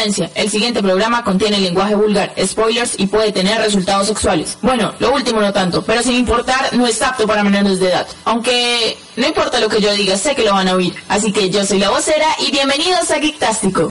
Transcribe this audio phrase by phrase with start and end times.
[0.00, 4.56] El siguiente programa contiene lenguaje vulgar, spoilers y puede tener resultados sexuales.
[4.62, 8.06] Bueno, lo último no tanto, pero sin importar, no es apto para menores de edad.
[8.24, 10.94] Aunque no importa lo que yo diga, sé que lo van a oír.
[11.08, 13.90] Así que yo soy la vocera y bienvenidos a Geektástico.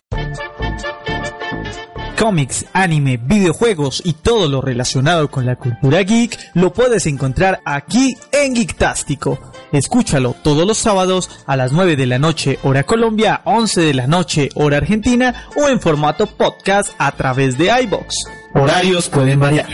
[2.17, 8.17] Cómics, anime, videojuegos y todo lo relacionado con la cultura geek lo puedes encontrar aquí
[8.31, 9.39] en Geektástico.
[9.71, 14.07] Escúchalo todos los sábados a las 9 de la noche hora Colombia, 11 de la
[14.07, 18.15] noche hora Argentina o en formato podcast a través de iBox.
[18.53, 19.67] Horarios pueden variar.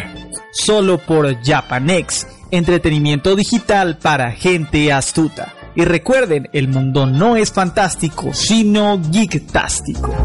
[0.52, 5.54] Solo por Japanex, entretenimiento digital para gente astuta.
[5.76, 10.16] Y recuerden, el mundo no es fantástico, sino geektástico.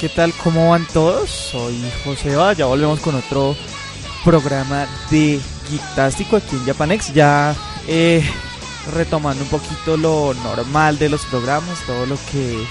[0.00, 0.32] ¿Qué tal?
[0.42, 1.28] ¿Cómo van todos?
[1.28, 3.54] Soy José ya volvemos con otro
[4.24, 7.54] programa de Geektástico aquí en Japanex, ya
[7.86, 8.24] eh,
[8.94, 12.66] retomando un poquito lo normal de los programas, todo lo que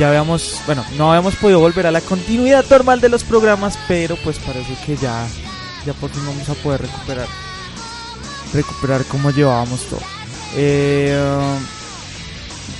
[0.00, 4.16] ya habíamos, bueno, no habíamos podido volver a la continuidad normal de los programas, pero
[4.16, 5.28] pues parece que ya,
[5.86, 7.28] ya por fin vamos a poder recuperar,
[8.52, 10.02] recuperar cómo llevábamos todo.
[10.56, 11.16] Eh,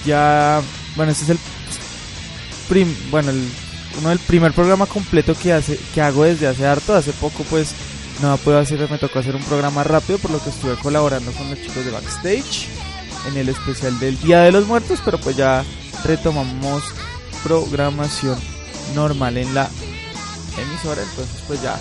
[0.04, 0.60] ya,
[0.96, 1.38] bueno, este es el
[3.10, 3.48] bueno, el,
[3.98, 7.74] uno del primer programa completo que hace que hago desde hace harto, hace poco pues
[8.20, 11.48] no puedo hacer, me tocó hacer un programa rápido por lo que estuve colaborando con
[11.50, 12.68] los chicos de backstage
[13.28, 15.64] en el especial del Día de los Muertos, pero pues ya
[16.04, 16.82] retomamos
[17.42, 18.38] programación
[18.94, 19.68] normal en la
[20.58, 21.78] emisora, entonces pues ya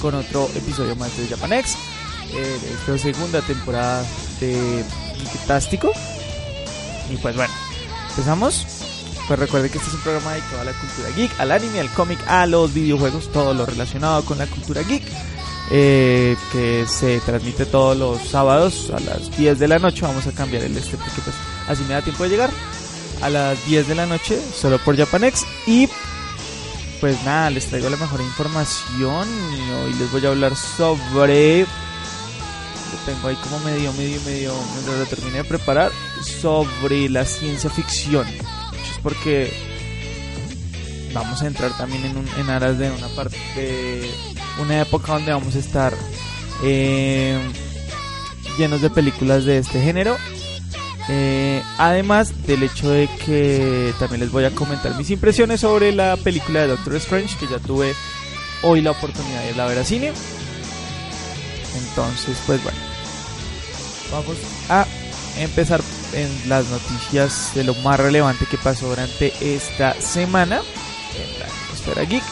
[0.00, 1.76] con otro episodio más de Japanex,
[2.34, 4.04] eh, esta segunda temporada
[4.40, 4.84] de
[5.24, 5.92] Fantástico.
[7.10, 7.52] Y pues bueno,
[8.10, 8.83] empezamos.
[9.26, 11.90] Pues recuerde que este es un programa dedicado a la cultura geek, al anime, al
[11.90, 15.02] cómic, a los videojuegos, todo lo relacionado con la cultura geek.
[15.70, 20.02] Eh, que se transmite todos los sábados a las 10 de la noche.
[20.02, 21.34] Vamos a cambiar el este porque pues
[21.68, 22.50] así me da tiempo de llegar.
[23.22, 25.46] A las 10 de la noche, solo por Japanex.
[25.66, 25.88] Y
[27.00, 29.26] pues nada, les traigo la mejor información.
[29.56, 31.60] Y hoy les voy a hablar sobre.
[31.60, 34.54] Lo tengo ahí como medio, medio, medio.
[34.74, 35.92] Mientras lo termine de preparar.
[36.42, 38.26] Sobre la ciencia ficción
[39.04, 39.52] porque
[41.12, 44.10] vamos a entrar también en, un, en aras de una parte de
[44.60, 45.94] una época donde vamos a estar
[46.64, 47.38] eh,
[48.58, 50.16] llenos de películas de este género.
[51.10, 56.16] Eh, además del hecho de que también les voy a comentar mis impresiones sobre la
[56.16, 57.92] película de Doctor Strange que ya tuve
[58.62, 60.12] hoy la oportunidad de ir a ver a cine.
[61.76, 62.78] Entonces, pues bueno,
[64.10, 64.38] vamos
[64.70, 64.86] a
[65.38, 65.82] empezar
[66.14, 70.60] en las noticias de lo más relevante que pasó durante esta semana
[71.16, 72.22] en la esfera geek.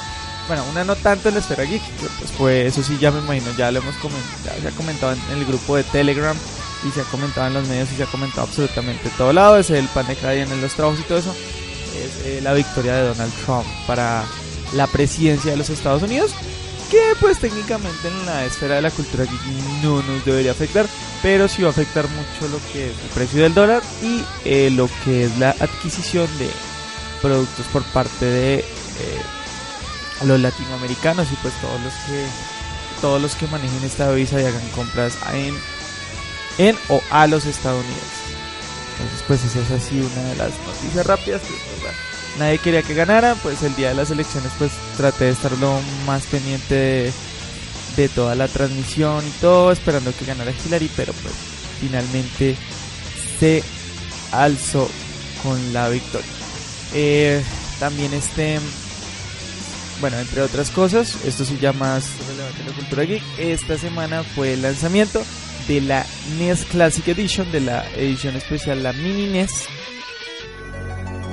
[0.48, 1.82] Bueno, una no tanto en la esfera geek,
[2.18, 5.38] pues fue eso sí ya me imagino, ya lo hemos comentado, se ha comentado en
[5.38, 6.36] el grupo de Telegram
[6.86, 9.70] y se ha comentado en los medios y se ha comentado absolutamente todo lado, es
[9.70, 11.34] el pan de cada día en los trabajos y todo eso,
[11.96, 14.24] es eh, la victoria de Donald Trump para
[14.74, 16.34] la presidencia de los Estados Unidos
[16.92, 19.24] que pues técnicamente en la esfera de la cultura
[19.82, 20.86] no nos debería afectar,
[21.22, 24.70] pero sí va a afectar mucho lo que es el precio del dólar y eh,
[24.70, 26.50] lo que es la adquisición de
[27.22, 28.64] productos por parte de eh,
[30.26, 32.26] los latinoamericanos y pues todos los que
[33.00, 35.54] todos los que manejen esta visa y hagan compras en
[36.58, 38.02] en o a los estadounidenses.
[38.98, 41.54] Entonces pues esa es así una de las noticias rápidas que
[42.38, 45.78] nadie quería que ganara, pues el día de las elecciones pues traté de estar lo
[46.06, 47.12] más pendiente
[47.96, 51.34] de, toda la transmisión y todo, esperando que ganara Hillary, pero pues
[51.80, 52.56] finalmente
[53.38, 53.62] se
[54.32, 54.88] alzó
[55.42, 56.26] con la victoria.
[56.94, 57.42] Eh,
[57.78, 58.58] también este,
[60.00, 64.54] bueno, entre otras cosas, esto sí ya más relevante la cultura geek, esta semana fue
[64.54, 65.22] el lanzamiento
[65.68, 66.04] de la
[66.38, 69.68] NES Classic Edition, de la edición especial, la Mini NES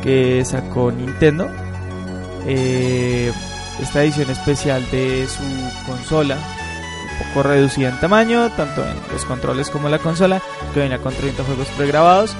[0.01, 1.49] que sacó Nintendo.
[2.45, 3.31] eh,
[3.81, 5.41] esta edición especial de su
[5.85, 10.41] consola, un poco reducida en tamaño, tanto en los controles como la consola,
[10.73, 12.35] que venía con 30 juegos pregrabados.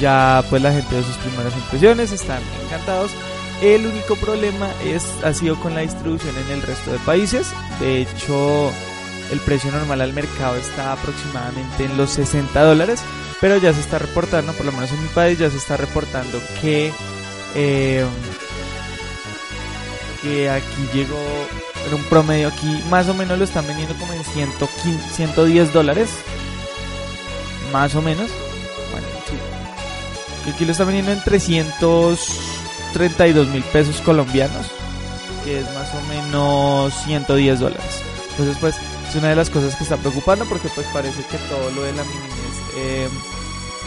[0.00, 3.10] Ya pues la gente de sus primeras impresiones están encantados.
[3.60, 7.52] El único problema es, ha sido con la distribución en el resto de países.
[7.80, 8.70] De hecho,
[9.32, 13.02] el precio normal al mercado está aproximadamente en los 60 dólares.
[13.40, 16.40] Pero ya se está reportando, por lo menos en mi país, ya se está reportando
[16.60, 16.92] que,
[17.54, 18.04] eh,
[20.22, 21.16] que aquí llegó
[21.86, 26.10] en un promedio aquí, más o menos lo están vendiendo como en 115, 110 dólares.
[27.72, 28.28] Más o menos.
[28.90, 29.36] Bueno, sí.
[30.50, 34.66] Aquí lo están vendiendo en 332 mil pesos colombianos.
[35.44, 38.02] Que es más o menos 110 dólares.
[38.30, 38.74] Entonces, pues,
[39.08, 41.92] es una de las cosas que está preocupando porque pues parece que todo lo de
[41.92, 42.37] la mini
[42.78, 43.08] eh,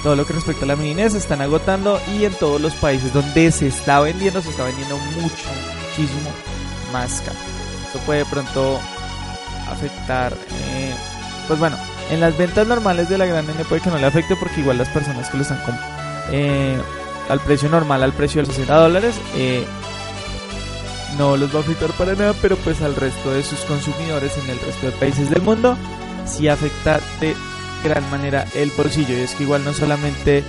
[0.03, 3.13] todo lo que respecta a la mini se están agotando y en todos los países
[3.13, 5.45] donde se está vendiendo se está vendiendo mucho,
[5.89, 6.31] muchísimo
[6.91, 7.37] más caro.
[7.85, 8.79] Esto puede de pronto
[9.69, 10.93] afectar, eh,
[11.47, 11.77] pues bueno,
[12.09, 14.77] en las ventas normales de la gran N puede que no le afecte porque igual
[14.77, 16.01] las personas que lo están comprando
[16.31, 16.81] eh,
[17.29, 19.65] al precio normal, al precio de los 60 dólares, eh,
[21.17, 24.49] no los va a afectar para nada, pero pues al resto de sus consumidores en
[24.49, 25.77] el resto de países del mundo
[26.25, 27.35] sí afecta de
[27.83, 29.17] gran manera el bolsillo.
[29.17, 30.39] Y es que igual no solamente...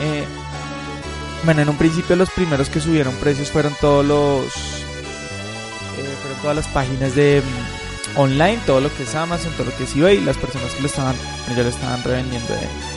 [0.00, 0.24] Eh,
[1.44, 4.46] bueno, en un principio los primeros que subieron precios fueron todos los...
[4.46, 9.76] Eh, fueron todas las páginas de mm, online, todo lo que es Amazon, todo lo
[9.76, 11.16] que es eBay, las personas que lo estaban,
[11.56, 12.92] ya lo estaban revendiendo en,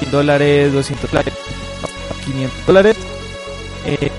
[0.00, 1.34] 100 dólares, 200 dólares,
[2.24, 2.96] 500 dólares.
[3.86, 4.10] Eh,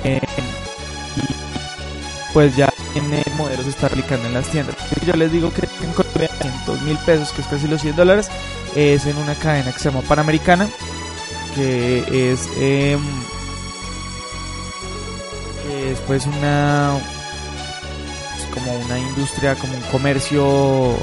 [2.34, 4.76] pues ya en el modelo se está aplicando en las tiendas.
[5.06, 6.30] Yo les digo que en Colombia
[6.66, 8.30] 2 mil pesos, que es casi los 100 dólares,
[8.76, 10.68] es en una cadena que se llama Panamericana,
[11.56, 12.98] que es, eh,
[15.64, 16.98] que es pues una
[18.54, 20.96] como una industria, como un comercio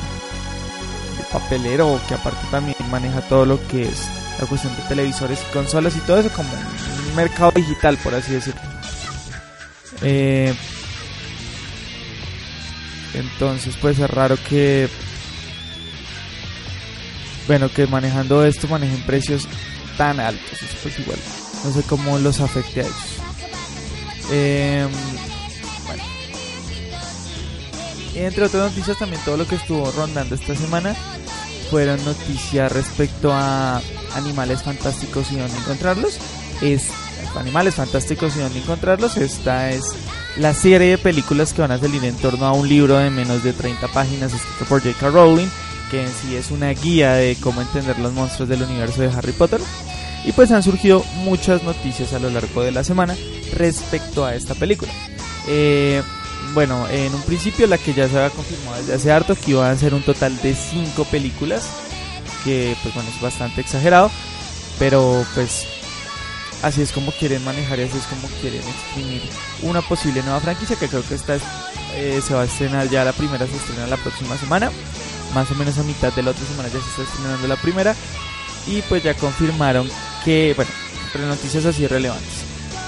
[1.17, 4.07] de papelero, que aparte también maneja todo lo que es
[4.39, 8.33] la cuestión de televisores y consolas y todo eso, como un mercado digital, por así
[8.33, 8.61] decirlo.
[10.03, 10.55] Eh,
[13.15, 14.89] entonces, pues es raro que,
[17.47, 19.49] bueno, que manejando esto manejen precios
[19.97, 20.63] tan altos.
[20.63, 21.19] Eso pues igual,
[21.65, 22.97] no sé cómo los afecte a ellos.
[24.31, 24.87] Eh,
[25.87, 26.03] bueno.
[28.15, 30.95] Entre otras noticias, también todo lo que estuvo rondando esta semana
[31.71, 33.81] fueron noticias respecto a
[34.15, 36.19] animales fantásticos y dónde encontrarlos.
[36.61, 36.89] Es
[37.37, 39.17] Animales Fantásticos y dónde encontrarlos.
[39.17, 39.83] Esta es
[40.37, 43.43] la serie de películas que van a salir en torno a un libro de menos
[43.43, 45.11] de 30 páginas escrito por J.K.
[45.11, 45.49] Rowling,
[45.91, 49.33] que en sí es una guía de cómo entender los monstruos del universo de Harry
[49.33, 49.61] Potter.
[50.25, 53.17] Y pues han surgido muchas noticias a lo largo de la semana
[53.55, 54.93] respecto a esta película.
[55.47, 56.03] Eh,
[56.55, 59.71] bueno, en un principio la que ya se había confirmado desde hace harto que iban
[59.71, 61.69] a ser un total de 5 películas,
[62.45, 64.11] que pues bueno es bastante exagerado,
[64.79, 65.67] pero pues
[66.63, 69.23] así es como quieren manejar y así es como quieren exprimir
[69.63, 71.39] una posible nueva franquicia que creo que esta
[71.95, 74.71] eh, se va a estrenar ya la primera se estrena la próxima semana.
[75.35, 77.95] Más o menos a mitad de la otra semana ya se está estrenando la primera.
[78.67, 79.89] Y pues ya confirmaron
[80.25, 80.71] que bueno
[81.07, 82.45] entre noticias así relevantes.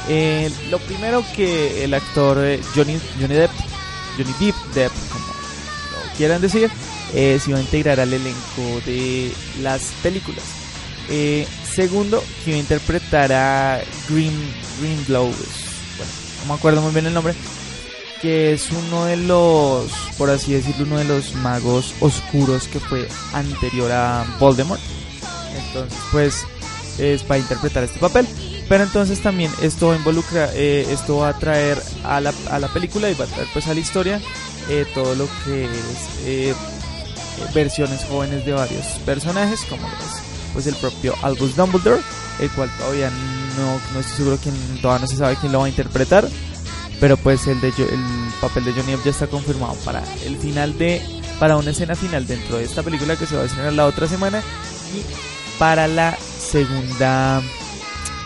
[0.09, 3.51] Eh, lo primero que el actor eh, Johnny, Johnny Depp
[4.17, 6.71] Johnny Depp, Depp como lo quieran decir
[7.13, 10.45] se va a integrar al elenco de las películas
[11.81, 14.35] segundo, que iba a interpretar a Green,
[14.81, 17.33] Greenblow, bueno, no me acuerdo muy bien el nombre,
[18.21, 23.09] que es uno de los, por así decirlo, uno de los magos oscuros que fue
[23.33, 24.81] anterior a Voldemort.
[25.57, 26.47] Entonces, pues,
[26.99, 28.27] es para interpretar este papel.
[28.69, 33.11] Pero entonces también esto involucra, eh, esto va a traer a la, a la película
[33.11, 34.21] y va a traer pues a la historia
[34.69, 35.65] eh, todo lo que
[36.27, 36.55] es
[37.55, 42.01] versiones jóvenes de varios personajes, como los pues el propio Albus Dumbledore,
[42.41, 43.11] el cual todavía
[43.57, 46.29] no, no estoy seguro quién, todavía no se sabe quién lo va a interpretar,
[47.01, 50.77] pero pues el, de, el papel de Johnny Depp ya está confirmado para el final
[50.79, 51.03] de,
[51.39, 54.07] para una escena final dentro de esta película que se va a estrenar la otra
[54.07, 54.43] semana
[54.95, 57.43] y para la segunda,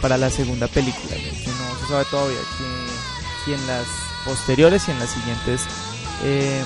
[0.00, 2.38] para la segunda película, que no se sabe todavía
[3.44, 3.86] si en las
[4.24, 5.62] posteriores y en las siguientes
[6.22, 6.62] eh,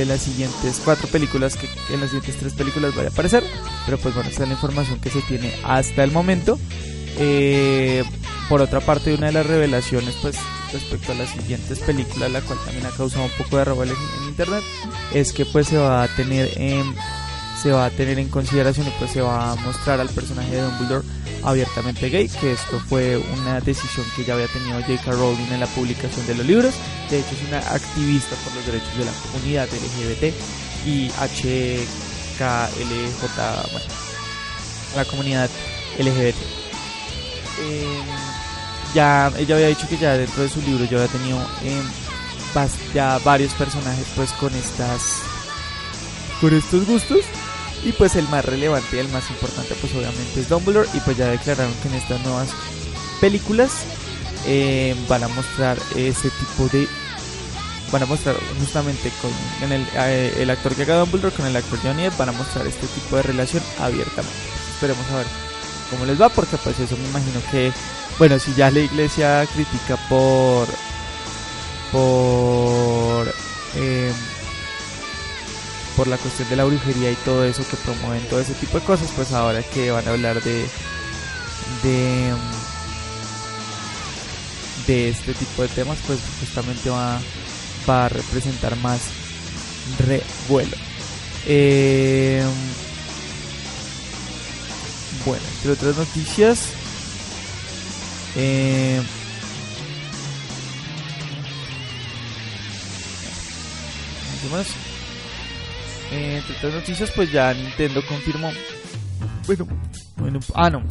[0.00, 3.42] de las siguientes cuatro películas que en las siguientes tres películas vaya a aparecer
[3.86, 6.58] pero pues bueno esta es la información que se tiene hasta el momento.
[7.18, 8.04] Eh,
[8.48, 10.36] por otra parte una de las revelaciones pues
[10.72, 14.28] respecto a las siguientes películas la cual también ha causado un poco de revuelo en,
[14.28, 14.62] internet
[15.14, 16.94] es que pues se va a tener en
[17.62, 20.60] se va a tener en consideración y pues se va a mostrar al personaje de
[20.60, 21.06] Dumbledore
[21.46, 25.12] abiertamente gay, que esto fue una decisión que ya había tenido J.K.
[25.12, 26.74] Rowling en la publicación de los libros.
[27.08, 30.34] De hecho, es una activista por los derechos de la comunidad LGBT
[30.84, 31.86] y HKLJ,
[33.72, 33.86] bueno,
[34.96, 35.48] la comunidad
[35.98, 36.36] LGBT.
[37.60, 38.04] Em,
[38.92, 41.82] ya ella había dicho que ya dentro de su libro yo había tenido eh,
[42.94, 45.20] ya varios personajes pues con estas
[46.40, 47.24] con estos gustos
[47.84, 50.88] y pues el más relevante y el más importante pues obviamente es Dumbledore.
[50.94, 52.48] Y pues ya declararon que en estas nuevas
[53.20, 53.84] películas
[54.46, 56.88] eh, van a mostrar ese tipo de
[57.92, 61.78] van a mostrar justamente con el, eh, el actor que haga Dumbledore con el actor
[61.82, 64.36] Johnny Depp van a mostrar este tipo de relación abiertamente.
[64.74, 65.26] Esperemos a ver
[65.90, 67.72] cómo les va porque pues eso me imagino que
[68.18, 70.66] bueno si ya la iglesia critica por
[71.92, 73.32] por
[73.76, 74.12] eh,
[75.96, 78.84] por la cuestión de la brujería y todo eso que promueven todo ese tipo de
[78.84, 80.66] cosas, pues ahora que van a hablar de
[81.82, 82.32] de
[84.86, 87.20] de este tipo de temas, pues justamente va,
[87.88, 89.00] va a representar más
[90.06, 90.76] revuelo.
[91.46, 92.44] Eh,
[95.24, 96.68] bueno, entre otras noticias,
[98.36, 99.02] eh,
[104.50, 104.85] más?
[106.12, 108.50] Eh, entre otras noticias, pues ya Nintendo confirmó.
[109.46, 109.66] Bueno,
[110.16, 110.82] bueno, ah, no,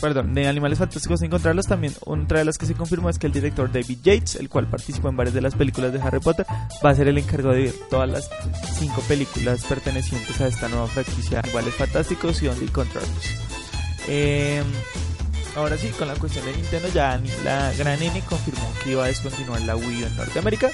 [0.00, 1.94] perdón, de Animales Fantásticos encontrarlos también.
[2.04, 5.08] Otra de las que se confirmó es que el director David Yates, el cual participó
[5.08, 6.44] en varias de las películas de Harry Potter,
[6.84, 8.28] va a ser el encargado de todas las
[8.78, 13.34] cinco películas pertenecientes a esta nueva franquicia Animales Fantásticos y Only Encontrarlos.
[14.08, 14.62] Eh,
[15.56, 19.08] ahora sí, con la cuestión de Nintendo, ya la gran N confirmó que iba a
[19.08, 20.70] descontinuar la Wii en Norteamérica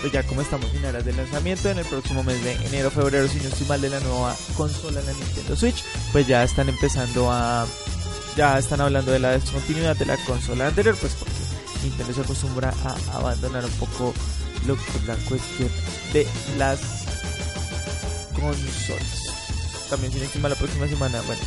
[0.00, 3.28] pues ya como estamos en aras de lanzamiento en el próximo mes de enero, febrero,
[3.28, 7.30] si no estoy mal, de la nueva consola, la Nintendo Switch, pues ya están empezando
[7.30, 7.66] a,
[8.36, 11.34] ya están hablando de la descontinuidad de la consola anterior, pues porque
[11.82, 14.14] Nintendo se acostumbra a abandonar un poco
[14.66, 15.68] lo que la cuestión
[16.12, 16.26] de
[16.58, 16.80] las
[18.34, 19.88] consolas.
[19.90, 21.42] También sin encima la próxima semana, bueno,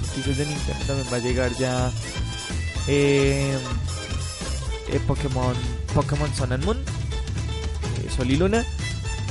[0.00, 1.90] noticias de Nintendo también va a llegar ya
[2.88, 3.56] eh,
[4.88, 5.54] eh, Pokémon
[5.94, 6.78] Pokémon Sun and Moon
[8.16, 8.64] Sol y Luna.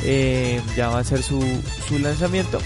[0.03, 1.41] Eh, ya va a ser su,
[1.87, 2.59] su lanzamiento.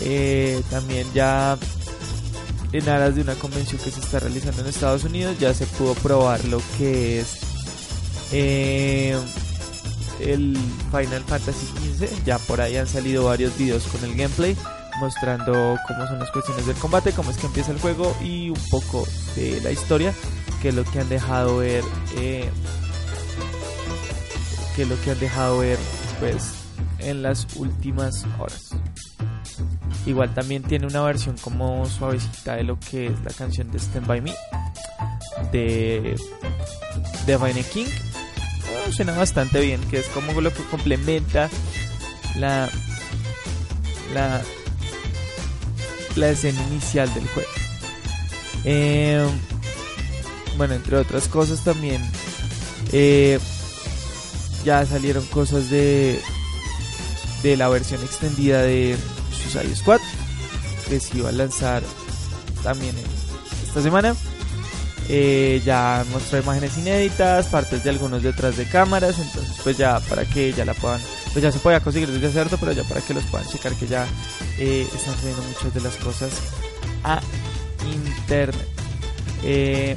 [0.00, 1.56] Eh, también ya
[2.72, 5.94] en aras de una convención que se está realizando en Estados Unidos ya se pudo
[5.94, 7.36] probar lo que es
[8.32, 9.16] eh,
[10.20, 10.56] el
[10.90, 12.24] Final Fantasy XV.
[12.24, 14.56] Ya por ahí han salido varios videos con el gameplay
[15.00, 18.60] mostrando cómo son las cuestiones del combate, cómo es que empieza el juego y un
[18.70, 19.06] poco
[19.36, 20.14] de la historia,
[20.60, 21.82] que es lo que han dejado ver
[24.74, 25.78] que es lo que han dejado ver
[26.20, 26.54] pues
[26.98, 28.70] en las últimas horas.
[30.06, 34.06] Igual también tiene una versión como suavecita de lo que es la canción de Stand
[34.06, 34.34] By Me
[35.52, 36.16] de
[37.26, 37.86] de Vine King.
[38.86, 41.48] Oh, suena bastante bien, que es como lo que complementa
[42.36, 42.68] la
[44.14, 44.42] la
[46.16, 47.50] la escena inicial del juego.
[48.64, 49.24] Eh,
[50.56, 52.02] bueno, entre otras cosas también
[52.92, 53.38] eh,
[54.64, 56.20] ya salieron cosas de
[57.42, 58.96] de la versión extendida de
[59.32, 60.00] Suicide Squad
[60.88, 61.82] que se iba a lanzar
[62.62, 62.94] también
[63.66, 64.14] esta semana.
[65.08, 70.24] Eh, ya mostró imágenes inéditas partes de algunos detrás de cámaras entonces pues ya para
[70.24, 71.00] que ya la puedan
[71.32, 73.88] pues ya se podía conseguir desde cierto pero ya para que los puedan checar que
[73.88, 74.06] ya
[74.58, 76.30] eh, están subiendo muchas de las cosas
[77.02, 77.20] a
[77.92, 78.68] internet.
[79.42, 79.96] Eh,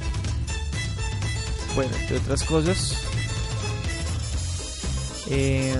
[1.75, 3.04] bueno entre otras cosas
[5.29, 5.75] eh,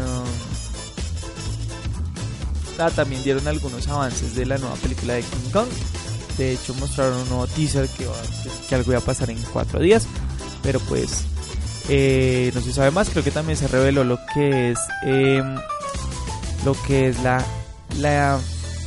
[2.79, 5.67] ah, también dieron algunos avances de la nueva película de King Kong.
[6.37, 8.07] De hecho mostraron un nuevo teaser que,
[8.67, 10.05] que algo iba a pasar en cuatro días.
[10.63, 11.25] Pero pues
[11.89, 13.09] eh, no se sabe más.
[13.09, 15.55] Creo que también se reveló lo que es em,
[16.65, 17.43] lo que es la,
[17.99, 18.39] la,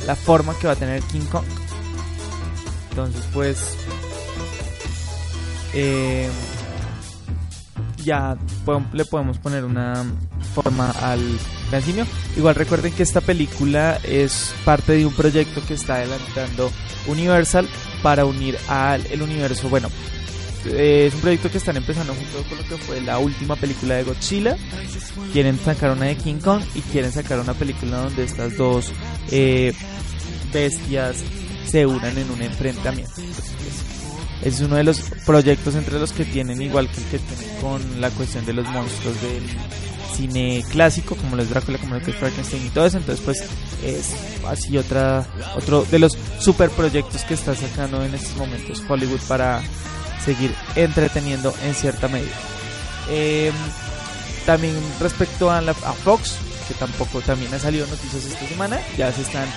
[0.05, 1.45] la forma que va a tener King Kong.
[2.89, 3.77] Entonces pues
[5.73, 6.29] eh,
[8.03, 8.37] ya
[8.93, 10.05] le podemos poner una
[10.61, 11.21] forma al
[11.71, 16.71] gran Igual recuerden que esta película es parte de un proyecto que está adelantando
[17.07, 17.67] Universal
[18.01, 19.69] para unir al el universo.
[19.69, 19.89] Bueno,
[20.65, 23.95] eh, es un proyecto que están empezando junto con lo que fue la última película
[23.95, 24.57] de Godzilla.
[25.31, 28.91] Quieren sacar una de King Kong y quieren sacar una película donde estas dos
[29.31, 29.73] eh,
[30.51, 31.17] bestias
[31.65, 33.13] se unan en un enfrentamiento
[34.41, 38.01] es uno de los proyectos entre los que tienen igual que el que tienen con
[38.01, 39.43] la cuestión de los monstruos del
[40.19, 42.97] cine clásico, como los Drácula, como lo es Frankenstein y todo eso.
[42.97, 43.43] Entonces, pues
[43.85, 44.13] es
[44.45, 49.61] así otra, otro de los super proyectos que está sacando en estos momentos Hollywood para
[50.23, 52.35] seguir entreteniendo en cierta medida.
[53.09, 53.53] Em,
[54.45, 56.35] también respecto a, la, Fox,
[56.67, 59.47] que tampoco también ha salido noticias esta semana, ya se están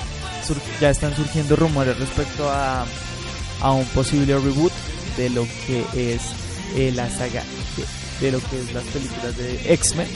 [0.81, 2.85] ya están surgiendo rumores respecto a,
[3.61, 4.73] a un posible reboot
[5.17, 6.23] de lo que es
[6.75, 7.45] eh, la saga
[8.21, 10.09] de, lo que es las películas de X-Men.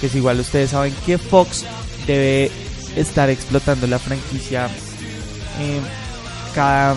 [0.00, 1.64] Que es igual, ustedes saben que Fox
[2.06, 2.50] debe
[2.96, 4.66] estar explotando la franquicia
[5.60, 5.80] eh,
[6.54, 6.94] cada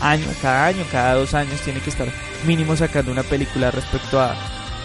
[0.00, 2.08] año, cada año, cada dos años tiene que estar
[2.46, 4.36] mínimo sacando una película respecto a,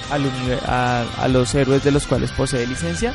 [0.10, 3.14] a, a los héroes de los cuales posee licencia.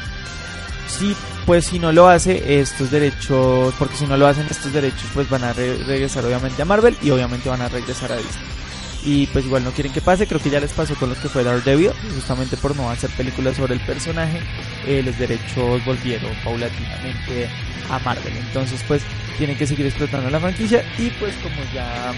[0.88, 5.08] Sí, pues si no lo hace estos derechos, porque si no lo hacen estos derechos,
[5.12, 8.65] pues van a regresar obviamente a Marvel y obviamente van a regresar a Disney
[9.06, 11.28] y pues igual no quieren que pase, creo que ya les pasó con los que
[11.28, 14.40] fue Daredevil, justamente por no hacer películas sobre el personaje,
[14.84, 17.48] eh, los derechos volvieron paulatinamente
[17.88, 19.02] a Marvel, entonces pues
[19.38, 22.12] tienen que seguir explotando la franquicia y pues como ya,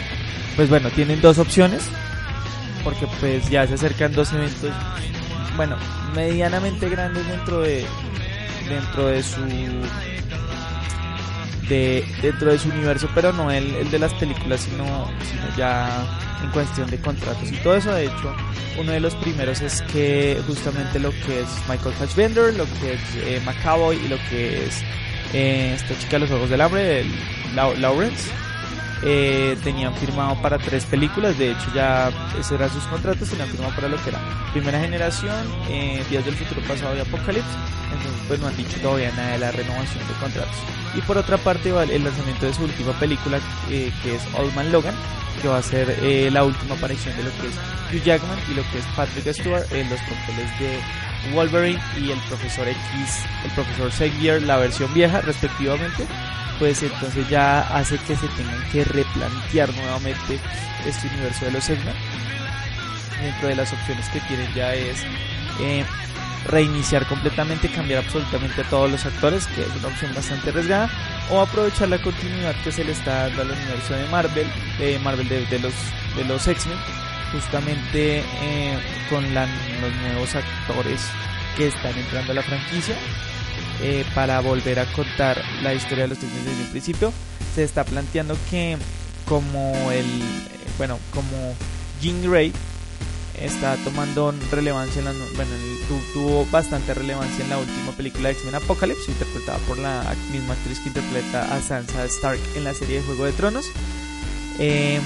[0.57, 1.85] pues bueno, tienen dos opciones,
[2.83, 4.73] porque pues ya se acercan dos eventos,
[5.57, 5.77] bueno,
[6.15, 7.85] medianamente grandes dentro de,
[8.67, 9.43] dentro de su
[11.69, 16.19] de, dentro de su universo, pero no el, el de las películas, sino, sino ya
[16.43, 17.93] en cuestión de contratos y todo eso.
[17.93, 18.35] De hecho,
[18.79, 23.01] uno de los primeros es que justamente lo que es Michael Fassbender, lo que es
[23.17, 24.83] eh, y lo que es
[25.35, 27.13] eh, esta chica de los Juegos del Hambre, el,
[27.55, 28.31] Lawrence,
[29.03, 32.11] eh, tenían firmado para tres películas, de hecho ya
[32.51, 34.21] eran sus contratos, tenían firmado para lo que era
[34.53, 37.57] Primera Generación, eh, Días del Futuro Pasado y Apocalipsis,
[37.93, 40.57] entonces pues no han dicho todavía nada de la renovación de contratos.
[40.95, 43.39] Y por otra parte va el lanzamiento de su última película
[43.69, 44.95] que es Old Man Logan,
[45.41, 47.55] que va a ser eh, la última aparición de lo que es
[47.93, 52.19] Hugh Jackman y lo que es Patrick Stewart en los papeles de Wolverine y el
[52.29, 52.79] profesor X,
[53.45, 56.07] el profesor Xavier, la versión vieja respectivamente,
[56.59, 60.39] pues entonces ya hace que se tengan que replantear nuevamente
[60.87, 61.95] este universo de los X-Men.
[63.23, 65.05] Dentro de las opciones que tienen ya es
[65.61, 65.85] eh,
[66.47, 70.91] reiniciar completamente, cambiar absolutamente a todos los actores, que es una opción bastante arriesgada,
[71.31, 74.47] o aprovechar la continuidad que se le está dando al universo de Marvel,
[74.79, 75.75] de Marvel de, los
[76.17, 76.79] de los X-Men,
[77.33, 78.79] justamente eh,
[79.11, 81.03] con los nuevos actores
[81.57, 82.97] que están entrando a la franquicia.
[83.81, 87.13] Eh, para volver a contar la historia de los X-Men desde el principio,
[87.55, 88.77] se está planteando que
[89.25, 90.07] como el,
[90.79, 91.55] bueno, como
[92.01, 92.53] Jean Grey
[93.41, 95.51] está tomando relevancia en la, bueno,
[96.13, 100.81] tuvo bastante relevancia en la última película de X-Men Apocalypse, interpretada por la misma actriz
[100.81, 103.67] que interpreta a Sansa Stark en la serie de Juego de Tronos.
[104.59, 105.03] Em,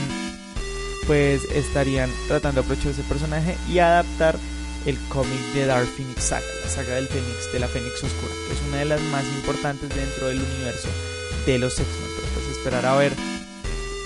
[1.06, 4.38] pues estarían tratando de aprovechar ese personaje y adaptar
[4.86, 8.54] el cómic de Dark Phoenix Saga, la saga del Fénix, de la Fénix Oscura, que
[8.54, 10.88] es una de las más importantes dentro del universo
[11.46, 12.10] de los X-Men.
[12.34, 13.12] pues esperar a ver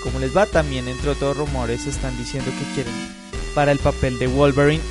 [0.03, 0.45] cómo les va.
[0.45, 2.93] También, entre otros rumores, están diciendo que quieren
[3.55, 4.83] para el papel de Wolverine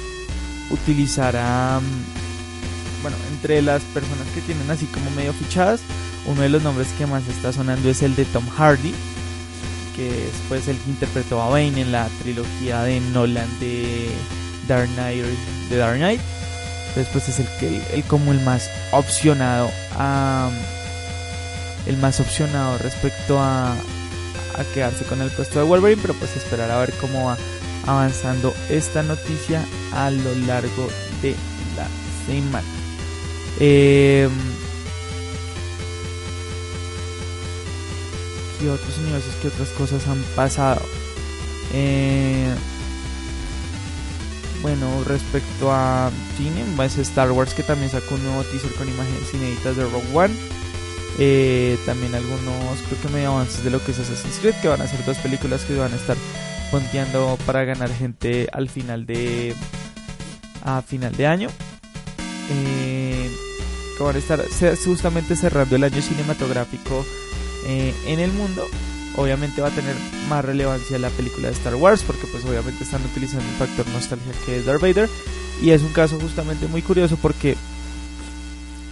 [0.70, 5.80] utilizará, mm, bueno, entre las personas que tienen así como medio fichadas,
[6.26, 8.92] uno de los nombres que más está sonando es el de Tom Hardy,
[9.94, 14.10] que es pues el que interpretó a Bane en la trilogía de Nolan de
[14.66, 15.24] Dark Knight,
[15.70, 16.20] de Dark Knight.
[16.94, 19.70] Pues es el que el, como el más opcionado
[21.86, 26.70] el más opcionado respecto a, a quedarse con el puesto de Wolverine, pero pues esperar
[26.70, 27.36] a ver cómo va
[27.86, 30.88] avanzando esta noticia a lo largo
[31.22, 31.34] de
[31.76, 31.86] la
[32.26, 32.66] semana.
[33.60, 34.28] Eh,
[38.60, 40.82] ¿Qué otros universos, qué otras cosas han pasado?
[41.72, 42.54] Eh,
[44.62, 49.32] bueno, respecto a cine, es Star Wars que también sacó un nuevo teaser con imágenes
[49.34, 50.34] inéditas de Rogue One.
[51.18, 54.82] Eh, también algunos, creo que medio avances de lo que es Assassin's Creed, que van
[54.82, 56.16] a ser dos películas que van a estar
[56.70, 59.54] ponteando para ganar gente al final de
[60.62, 61.48] a final de año
[62.50, 63.30] eh,
[63.96, 64.44] que van a estar
[64.84, 67.06] justamente cerrando el año cinematográfico
[67.66, 68.66] eh, en el mundo
[69.16, 69.94] obviamente va a tener
[70.28, 74.32] más relevancia la película de Star Wars porque pues obviamente están utilizando el factor nostalgia
[74.44, 75.08] que es Darth Vader
[75.62, 77.56] y es un caso justamente muy curioso porque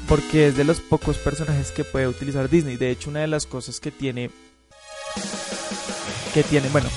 [0.08, 3.46] porque es de los pocos personajes que puede utilizar Disney de hecho una de las
[3.46, 4.30] cosas que tiene
[6.32, 6.88] que tiene bueno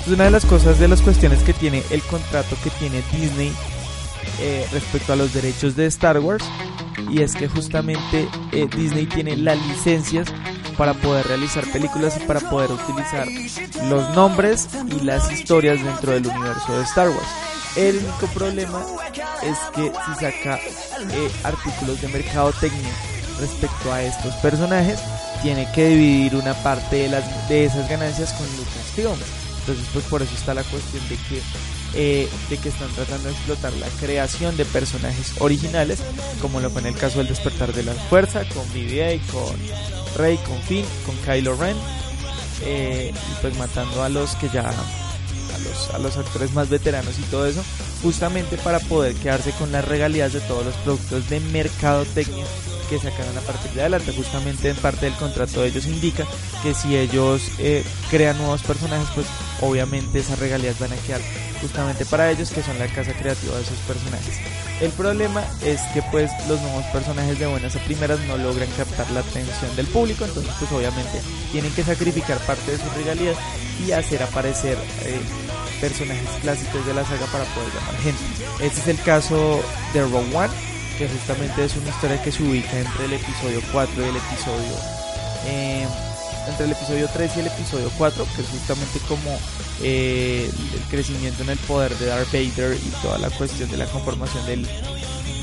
[0.00, 3.52] es una de las cosas, de las cuestiones que tiene el contrato que tiene Disney
[4.40, 6.44] eh, respecto a los derechos de Star Wars.
[7.10, 10.32] Y es que justamente eh, Disney tiene las licencias
[10.76, 13.26] para poder realizar películas y para poder utilizar
[13.88, 17.28] los nombres y las historias dentro del universo de Star Wars.
[17.76, 18.84] El único problema
[19.42, 22.90] es que si saca eh, artículos de mercadotecnia
[23.38, 24.98] respecto a estos personajes,
[25.42, 29.18] tiene que dividir una parte de, las, de esas ganancias con Lucasfilm.
[29.60, 31.42] Entonces, pues por eso está la cuestión de que,
[31.94, 36.00] eh, de que están tratando de explotar la creación de personajes originales,
[36.40, 40.36] como lo fue en el caso del Despertar de la Fuerza, con BB-8, con Rey,
[40.38, 41.76] con Finn, con Kylo Ren,
[42.62, 47.18] eh, y pues matando a los que ya a los, a los actores más veteranos
[47.18, 47.62] y todo eso,
[48.02, 52.44] justamente para poder quedarse con las regalías de todos los productos de mercadotecnia
[52.88, 54.12] que sacarán a partir de adelante.
[54.12, 56.26] Justamente en parte del contrato de ellos indica
[56.62, 59.26] que si ellos eh, crean nuevos personajes, pues
[59.60, 61.20] obviamente esas regalías van a quedar
[61.60, 64.38] justamente para ellos, que son la casa creativa de esos personajes.
[64.80, 69.10] El problema es que pues los nuevos personajes de buenas a primeras no logran captar
[69.10, 71.20] la atención del público, entonces pues obviamente
[71.52, 73.36] tienen que sacrificar parte de sus regalías
[73.86, 75.20] y hacer aparecer eh,
[75.80, 78.22] personajes clásicos de la saga para poder llamar gente.
[78.60, 80.70] Este es el caso de Rogue One
[81.00, 84.76] que justamente es una historia que se ubica entre el episodio 4 y el episodio
[85.46, 85.86] eh,
[86.50, 89.38] entre el episodio 3 y el episodio 4 que es justamente como
[89.82, 93.86] eh, el crecimiento en el poder de Darth Vader y toda la cuestión de la
[93.86, 94.66] conformación del,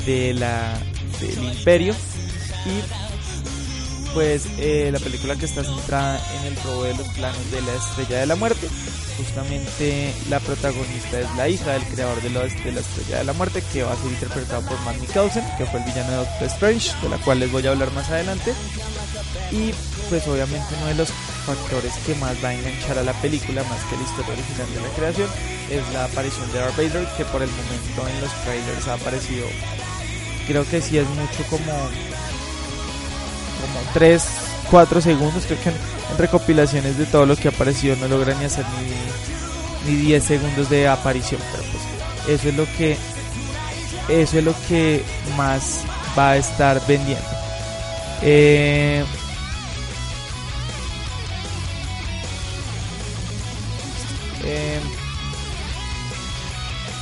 [0.05, 0.77] de la,
[1.19, 1.93] del imperio
[2.65, 7.61] y pues eh, la película que está centrada en el robo de los planos de
[7.61, 8.67] la estrella de la muerte
[9.17, 13.83] justamente la protagonista es la hija del creador de, la Estrella de la Muerte, que
[13.83, 17.09] va a ser interpretado por Matt Mikkelsen, que fue el villano de Doctor Strange, de
[17.09, 18.53] la cual les voy a hablar más adelante.
[19.51, 19.73] Y
[20.09, 21.09] pues obviamente uno de los
[21.45, 24.81] factores que más va a enganchar a la película, más que la historia original de
[24.81, 25.29] la creación,
[25.69, 29.47] es la aparición de Darth Vader, que por el momento en los trailers ha aparecido,
[30.47, 31.73] creo que sí es mucho como,
[33.61, 34.23] como 3,
[34.69, 35.75] 4 segundos, creo que en,
[36.17, 38.65] recopilaciones de todo lo que ha aparecido no logran ni hacer
[39.85, 42.97] ni, ni 10 segundos de aparición, pero pues eso es lo que
[44.09, 45.03] eso es lo que
[45.35, 45.81] más
[46.17, 47.27] va a estar vendiendo.
[48.23, 49.05] Eh,
[54.43, 54.79] eh,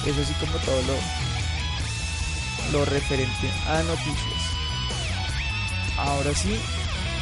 [0.05, 4.15] eso así como todo lo, lo referente a noticias.
[5.97, 6.59] Ahora sí,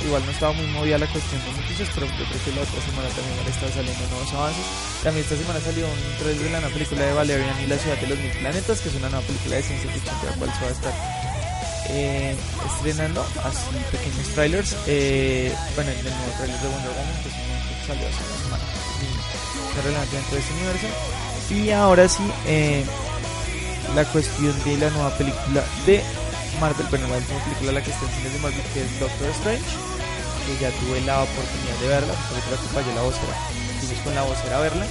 [0.03, 2.81] Igual no estaba muy movida la cuestión de noticias, pero yo creo que la otra
[2.81, 4.65] semana también van a saliendo nuevos avances.
[5.01, 7.97] También esta semana salió un trailer de la nueva película de Valerian y la ciudad
[7.97, 10.51] de los mil planetas, que es una nueva película de ciencia ficción de la cual
[10.51, 11.22] se va a estar
[11.89, 14.75] eh, estrenando así pequeños trailers.
[14.87, 17.29] Eh, bueno, el nuevo trailer de Wonder Woman, que,
[17.87, 18.63] salió hace una semana,
[19.01, 19.03] y
[19.81, 20.87] relevante dentro de este universo.
[21.49, 22.85] Y ahora sí, eh,
[23.95, 26.01] la cuestión de la nueva película de
[26.59, 29.29] Marvel, bueno, la última película la que está en cines de Marvel, que es Doctor
[29.29, 29.63] Strange
[30.43, 33.33] que ya tuve la oportunidad de verla, porque la acompañé la vocera,
[33.79, 34.85] fuimos con la vocera a verla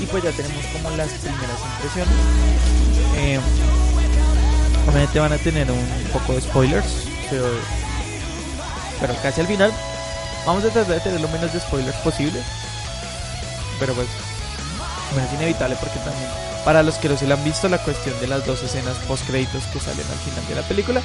[0.00, 2.14] y pues ya tenemos como las primeras impresiones.
[4.88, 9.72] Obviamente van a tener un poco de spoilers, pero, casi al final
[10.46, 12.40] vamos a tratar de tener lo menos de spoilers posible.
[13.78, 14.08] Pero pues,
[15.12, 16.28] bueno, es inevitable porque también
[16.64, 19.26] para los que no se la han visto la cuestión de las dos escenas post
[19.26, 21.00] créditos que salen al final de la película,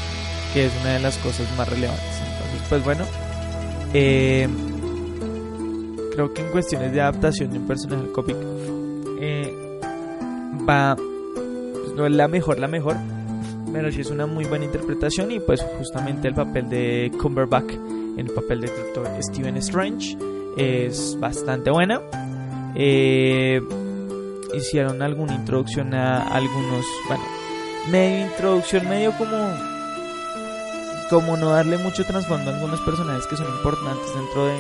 [0.54, 2.04] que es una de las cosas más relevantes.
[2.18, 3.06] Entonces, pues bueno,
[3.94, 4.50] eh,
[6.14, 8.08] creo que en cuestiones de adaptación de un personaje
[9.20, 9.80] eh,
[10.68, 12.98] va pues, no es la mejor la mejor
[13.74, 18.20] pero sí es una muy buena interpretación y pues justamente el papel de Cumberbatch en
[18.20, 20.16] el papel de Doctor Stephen Strange
[20.56, 22.00] es bastante buena.
[22.76, 23.60] Eh,
[24.54, 27.24] hicieron alguna introducción a algunos bueno
[27.92, 29.38] medio introducción medio como
[31.10, 34.58] como no darle mucho trasfondo a algunos personajes que son importantes dentro de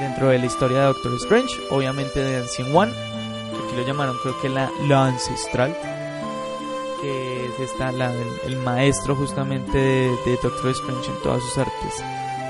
[0.00, 4.16] dentro de la historia de Doctor Strange, obviamente de Ancient One, que aquí lo llamaron
[4.22, 4.70] creo que la,
[5.06, 5.76] ancestral,
[7.00, 8.12] que es esta, la,
[8.46, 12.04] el, maestro justamente de, Doctor Strange en todas sus artes,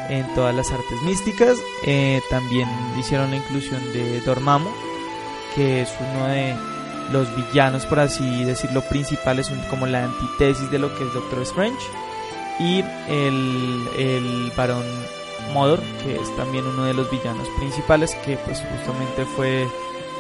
[0.09, 1.59] en todas las artes místicas.
[1.85, 4.71] Eh, también hicieron la inclusión de Dormammu,
[5.55, 6.55] que es uno de
[7.13, 11.87] los villanos, por así decirlo, principales, como la antítesis de lo que es Doctor Strange
[12.59, 14.85] y el, el varón
[15.53, 19.69] Modor, que es también uno de los villanos principales, que pues justamente fue,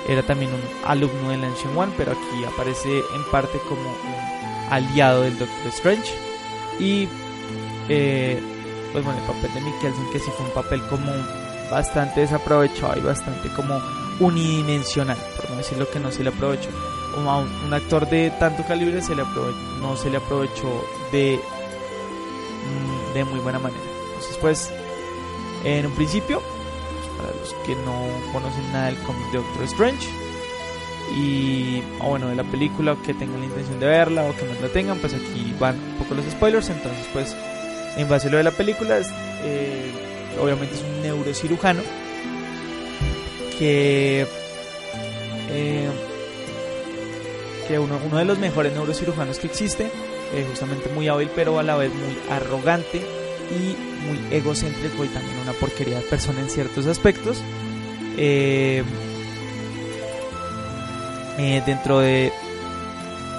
[0.06, 5.22] era también un alumno del Ancient One, pero aquí aparece en parte como un aliado
[5.22, 6.12] del Doctor Strange.
[6.78, 7.08] Y
[7.88, 8.42] eh,
[8.92, 11.12] pues bueno, el papel de Mikkelsen, que sí fue un papel como
[11.70, 13.80] bastante desaprovechado y bastante como
[14.20, 16.70] unidimensional, por no decir lo que no se le aprovechó.
[17.16, 19.22] A un, actor de tanto calibre se le
[19.80, 21.40] no se le aprovechó de
[23.14, 23.82] de muy buena manera.
[24.08, 24.72] Entonces, pues,
[25.64, 26.42] en un principio,
[27.16, 27.94] para los que no
[28.32, 30.08] conocen nada del cómic de Doctor Strange,
[31.12, 34.60] y o bueno de la película que tengan la intención de verla o que no
[34.60, 37.36] la tengan pues aquí van un poco los spoilers entonces pues
[37.96, 39.00] en base a lo de la película
[39.44, 39.92] eh,
[40.40, 41.82] obviamente es un neurocirujano
[43.58, 44.26] que
[45.50, 45.88] eh,
[47.68, 49.90] que uno, uno de los mejores neurocirujanos que existe
[50.34, 53.02] eh, justamente muy hábil pero a la vez muy arrogante
[53.50, 57.42] y muy egocéntrico y también una porquería de persona en ciertos aspectos.
[58.16, 58.82] Eh,
[61.38, 62.32] eh, dentro de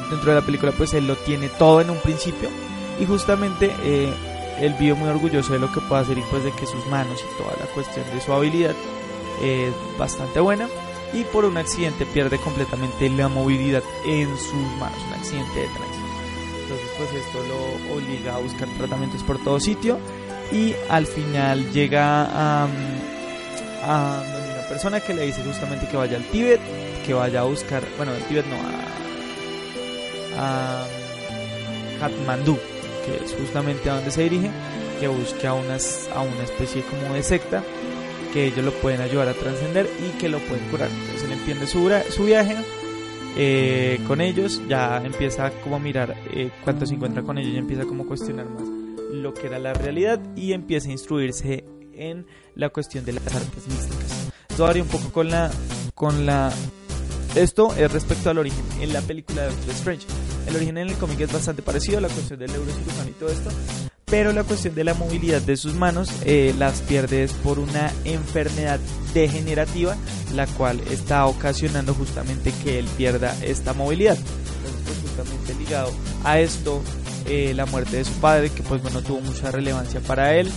[0.10, 2.50] dentro de la película pues él lo tiene todo en un principio
[3.00, 4.14] y justamente eh,
[4.60, 7.20] él vive muy orgulloso de lo que puede hacer y pues de que sus manos
[7.20, 8.76] y toda la cuestión de su habilidad
[9.42, 10.68] es bastante buena
[11.14, 16.06] y por un accidente pierde completamente la movilidad en sus manos, un accidente de tránsito.
[16.64, 20.00] Entonces pues esto lo obliga a buscar tratamientos por todo sitio
[20.52, 22.68] y al final llega a,
[23.84, 26.60] a una persona que le dice justamente que vaya al Tíbet
[27.06, 28.56] que vaya a buscar, bueno, el Tíbet no,
[30.38, 30.88] a, a
[32.00, 32.58] Kathmandú,
[33.06, 34.50] que es justamente a donde se dirige,
[35.00, 37.64] que busque a, unas, a una especie como de secta
[38.34, 40.90] que ellos lo pueden ayudar a trascender y que lo pueden curar.
[40.90, 42.58] Entonces él empieza su, su viaje
[43.38, 47.58] eh, con ellos, ya empieza como a mirar eh, cuánto se encuentra con ellos y
[47.58, 48.64] empieza como a cuestionar más
[49.12, 51.64] lo que era la realidad y empieza a instruirse
[51.94, 54.32] en la cuestión de las artes místicas.
[54.50, 55.52] Esto un poco con la,
[55.94, 56.52] con la
[57.36, 60.08] esto es respecto al origen en la película de Doctor Strange.
[60.48, 63.50] El origen en el cómic es bastante parecido la cuestión del neurocirujano y todo esto,
[64.06, 68.80] pero la cuestión de la movilidad de sus manos eh, las pierde por una enfermedad
[69.14, 69.98] degenerativa,
[70.34, 74.18] la cual está ocasionando justamente que él pierda esta movilidad.
[74.18, 75.92] Entonces, pues, justamente ligado
[76.24, 76.82] a esto,
[77.28, 80.52] eh, la muerte de su padre, que pues bueno tuvo mucha relevancia para él,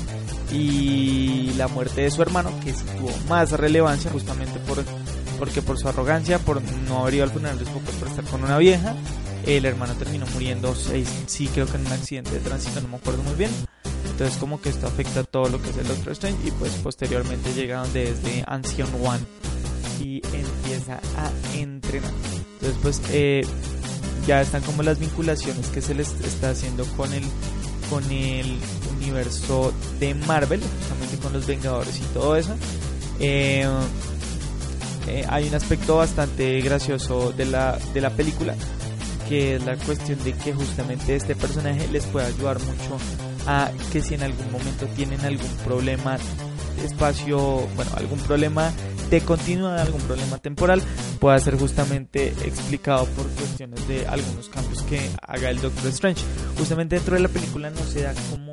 [0.53, 4.79] y la muerte de su hermano, que tuvo más relevancia justamente por
[5.39, 8.43] porque por su arrogancia, por no haber ido al funeral de su por estar con
[8.43, 8.95] una vieja,
[9.47, 13.23] el hermano terminó muriendo, sí creo que en un accidente de tránsito, no me acuerdo
[13.23, 13.51] muy bien.
[14.11, 16.73] Entonces como que esto afecta a todo lo que es el Doctor Strange y pues
[16.83, 19.21] posteriormente llega donde es de Ancient One
[20.01, 22.11] y empieza a entrenar.
[22.55, 23.47] Entonces pues eh,
[24.27, 27.23] ya están como las vinculaciones que se les está haciendo con el
[27.89, 28.59] con el
[28.99, 32.55] universo de Marvel, justamente con los Vengadores y todo eso.
[33.21, 33.67] Eh,
[35.09, 38.55] eh, hay un aspecto bastante gracioso de la, de la película,
[39.29, 42.99] que es la cuestión de que justamente este personaje les puede ayudar mucho
[43.47, 46.19] a que si en algún momento tienen algún problema
[46.85, 48.73] espacio, bueno, algún problema
[49.11, 50.83] de continuidad, algún problema temporal,
[51.19, 56.23] pueda ser justamente explicado por cuestiones de algunos cambios que haga el Doctor Strange.
[56.59, 58.48] Justamente dentro de la película no se da como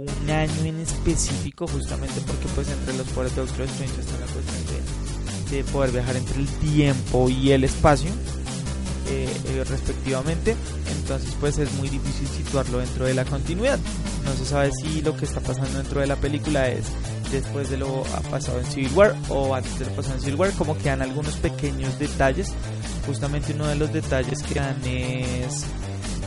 [0.00, 4.32] un año en específico, justamente porque pues entre los poderes de Doctor Strange está la
[4.32, 8.10] cuestión de, poder viajar entre el tiempo y el espacio.
[9.08, 10.54] Eh, eh, respectivamente
[11.00, 13.76] entonces pues es muy difícil situarlo dentro de la continuidad
[14.24, 16.84] no se sabe si lo que está pasando dentro de la película es
[17.32, 20.36] después de lo ha pasado en Civil War o antes de lo pasado en Civil
[20.36, 22.52] War como que dan algunos pequeños detalles
[23.04, 25.64] justamente uno de los detalles que dan es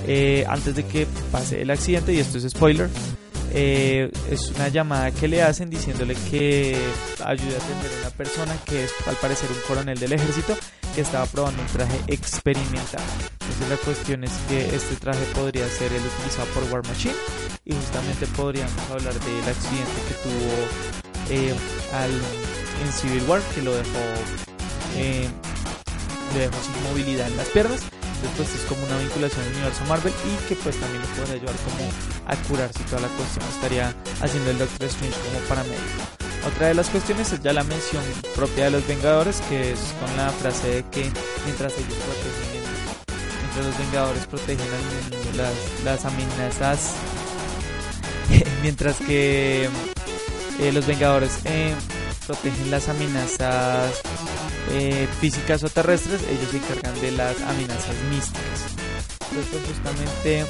[0.05, 2.89] eh, antes de que pase el accidente y esto es spoiler
[3.55, 6.75] eh, es una llamada que le hacen diciéndole que
[7.23, 10.57] ayude a atender a una persona que es al parecer un coronel del ejército
[10.95, 13.03] que estaba probando un traje experimental.
[13.41, 17.15] Entonces la cuestión es que este traje podría ser el utilizado por War Machine
[17.65, 20.51] y justamente podríamos hablar del accidente que tuvo
[21.29, 21.53] eh,
[21.93, 23.99] al, en Civil War que lo dejó,
[24.97, 25.27] eh,
[26.33, 27.81] le dejó sin movilidad en las piernas
[28.35, 31.55] pues es como una vinculación al universo Marvel y que pues también le puede ayudar
[31.63, 31.89] como
[32.27, 36.23] a curarse toda la cuestión estaría haciendo el Doctor Strange como paramédico.
[36.47, 38.03] Otra de las cuestiones es ya la mención
[38.35, 41.11] propia de los Vengadores que es con la frase de que
[41.45, 42.63] mientras ellos protegen
[43.41, 44.67] mientras los Vengadores protegen
[45.37, 46.91] las, las amenazas
[48.61, 49.69] mientras que
[50.59, 51.73] eh, los Vengadores eh,
[52.27, 54.01] protegen las amenazas
[54.71, 58.73] eh, físicas o terrestres, ellos se encargan de las amenazas místicas.
[59.29, 60.45] Entonces, pues, justamente eh,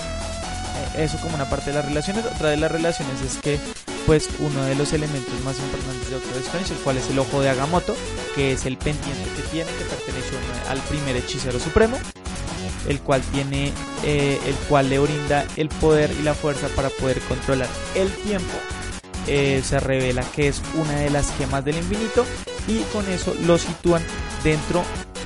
[1.03, 2.25] eso como una parte de las relaciones.
[2.25, 3.59] Otra de las relaciones es que
[4.05, 7.41] pues uno de los elementos más importantes de Doctor Strange, el cual es el ojo
[7.41, 7.95] de Agamotto,
[8.35, 10.35] que es el pendiente que tiene, que pertenece
[10.69, 11.97] al primer hechicero supremo,
[12.89, 13.71] el cual tiene,
[14.03, 18.53] eh, el cual le brinda el poder y la fuerza para poder controlar el tiempo
[19.27, 22.25] eh, se revela que es una de las gemas del infinito
[22.67, 24.03] y con eso lo sitúan
[24.43, 24.83] dentro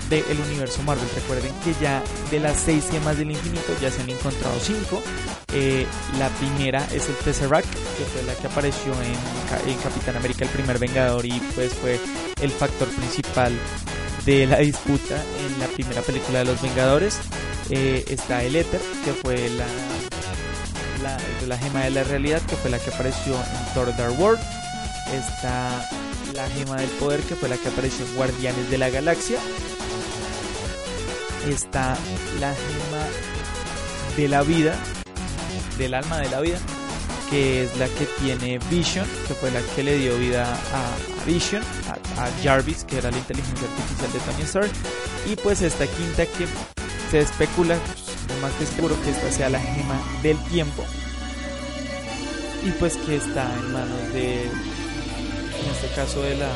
[0.10, 1.08] del universo Marvel.
[1.16, 5.02] Recuerden que ya de las seis gemas del infinito ya se han encontrado cinco.
[5.54, 5.86] Eh,
[6.18, 10.80] la primera es el Tesseract, que fue la que apareció en, Capitán América, el primer
[10.80, 12.00] Vengador, y pues fue
[12.42, 13.54] el factor principal
[14.26, 17.20] de la disputa en la primera película de Los Vengadores.
[17.70, 19.66] Eh, está el Éter, que fue la,
[21.02, 24.40] la, gema de la realidad, que fue la que apareció en Thor Dark World.
[25.14, 25.90] Está
[26.34, 29.40] la gema del poder, que fue la que apareció en Guardianes de la Galaxia.
[31.48, 31.98] Está
[32.40, 33.06] la gema
[34.18, 34.76] de la vida,
[35.78, 36.58] del alma de la vida,
[37.30, 41.64] que es la que tiene Vision, que fue la que le dio vida a, Vision,
[42.18, 44.72] a, Jarvis, que era la inteligencia artificial de Tony Stark,
[45.26, 46.48] y pues esta quinta que
[47.12, 47.78] se especula,
[48.42, 50.86] más que seguro que esta sea la gema del tiempo,
[52.66, 56.50] y pues que está en manos de, en este caso de la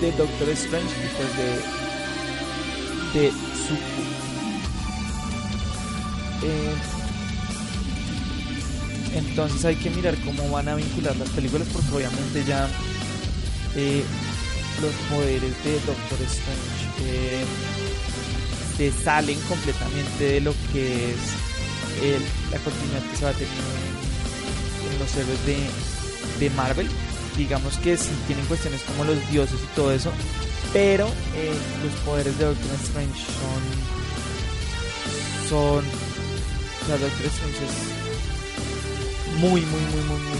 [0.00, 1.74] de Doctor Strange y pues de
[3.14, 3.74] de su
[6.46, 6.74] eh,
[9.14, 12.68] entonces hay que mirar cómo van a vincular las películas porque obviamente ya
[13.76, 14.02] eh,
[14.82, 17.44] los poderes de Doctor Strange eh,
[18.76, 23.48] se salen completamente de lo que es la continuidad que se va a tener
[24.92, 25.56] en, los héroes de,
[26.40, 26.88] de, Marvel.
[27.36, 30.12] Digamos que sí tienen cuestiones como los dioses y todo eso,
[30.72, 33.62] pero eh, los poderes de Doctor Strange son.
[35.48, 35.84] son.
[35.84, 37.94] O sea, Doctor Strange es
[39.40, 40.38] muy, muy, muy, muy, muy,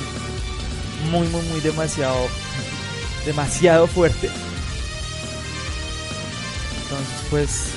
[1.10, 2.28] muy, muy, muy demasiado,
[3.26, 4.30] demasiado fuerte.
[6.82, 7.74] Entonces, pues,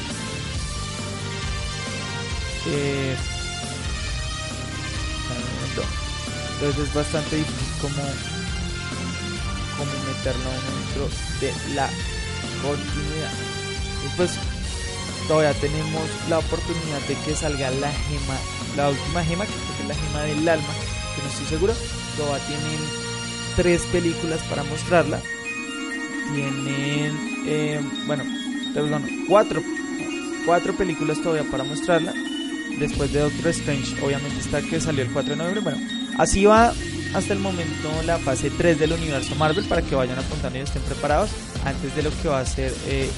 [2.68, 3.16] eh,
[6.60, 8.02] entonces es bastante difícil como,
[9.78, 11.08] como meterlo dentro
[11.40, 11.88] de la
[12.64, 13.32] continuidad.
[14.06, 14.32] Y pues
[15.28, 18.38] todavía tenemos la oportunidad de que salga la gema,
[18.76, 20.74] la última gema, que es la gema del alma,
[21.22, 21.74] no estoy seguro.
[22.18, 22.80] Todavía tienen
[23.56, 25.22] tres películas para mostrarla.
[26.34, 28.24] Tienen, eh, bueno,
[28.74, 29.62] perdón, cuatro,
[30.46, 32.14] cuatro películas todavía para mostrarla.
[32.80, 35.62] Después de Doctor Strange, obviamente está que salió el 4 de noviembre.
[35.62, 35.80] Bueno,
[36.18, 36.74] así va
[37.14, 40.84] hasta el momento la fase 3 del universo Marvel para que vayan apuntando y estén
[40.84, 41.32] preparados
[41.66, 43.10] antes de lo que va a ser eh,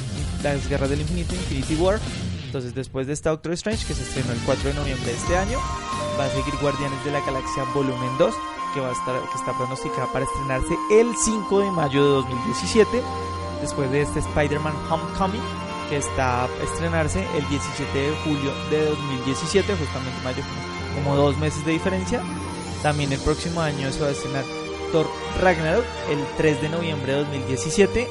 [0.43, 1.99] las guerras del infinito, Infinity War.
[2.45, 5.37] Entonces, después de esta Doctor Strange, que se estrenó el 4 de noviembre de este
[5.37, 5.59] año,
[6.17, 8.33] va a seguir Guardianes de la Galaxia Volumen 2,
[8.73, 13.01] que, va a estar, que está pronosticada para estrenarse el 5 de mayo de 2017.
[13.61, 15.41] Después de este Spider-Man Homecoming,
[15.89, 20.43] que está a estrenarse el 17 de julio de 2017, justamente mayo,
[20.95, 22.21] como dos meses de diferencia.
[22.83, 24.45] También el próximo año se va a estrenar
[24.91, 25.07] Thor
[25.41, 28.07] Ragnarok el 3 de noviembre de 2017.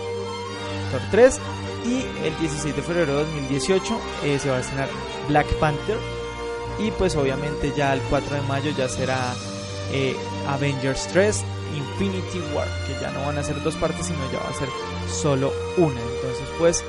[0.90, 1.40] Thor 3
[1.86, 4.88] y el 16 de febrero de 2018 eh, se va a estrenar
[5.28, 5.98] Black Panther
[6.78, 9.34] y pues obviamente ya el 4 de mayo ya será
[9.92, 10.16] eh,
[10.48, 11.44] Avengers 3
[11.76, 14.68] Infinity War, que ya no van a ser dos partes, sino ya va a ser
[15.10, 16.00] solo una.
[16.00, 16.84] Entonces pues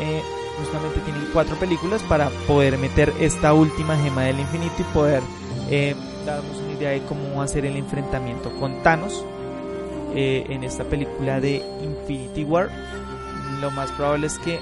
[0.00, 0.22] eh,
[0.58, 5.22] justamente tienen cuatro películas para poder meter esta última gema del infinito y poder
[5.70, 9.24] eh, darnos una idea de cómo va a ser el enfrentamiento con Thanos
[10.16, 12.70] en esta película de Infinity War.
[13.60, 14.60] Lo más probable es que,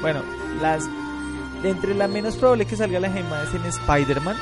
[0.00, 0.22] bueno,
[0.62, 0.88] las
[1.64, 4.36] entre la menos probable que salga la gema es en Spider-Man.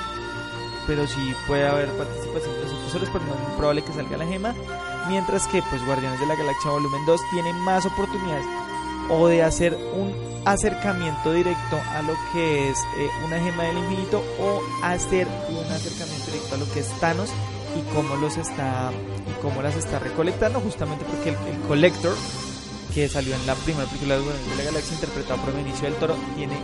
[0.87, 4.17] Pero sí puede haber participación de los profesores, pero no es muy probable que salga
[4.17, 4.55] la gema.
[5.09, 8.45] Mientras que pues Guardianes de la Galaxia Volumen 2 tiene más oportunidades
[9.13, 14.25] o de hacer un acercamiento directo a lo que es eh, una gema del infinito
[14.41, 17.31] o hacer un acercamiento directo a lo que es Thanos
[17.77, 18.91] y cómo los está
[19.29, 21.37] y cómo las está recolectando justamente porque el,
[21.69, 22.15] Collector
[22.95, 26.57] que salió en la primera película de la Galaxia interpretado por Benicio del Toro tiene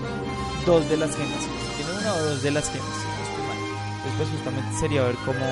[0.67, 1.47] dos de las gemas.
[1.77, 2.89] Tiene una o dos de las gemas,
[4.05, 5.47] Después justamente sería ver cómo,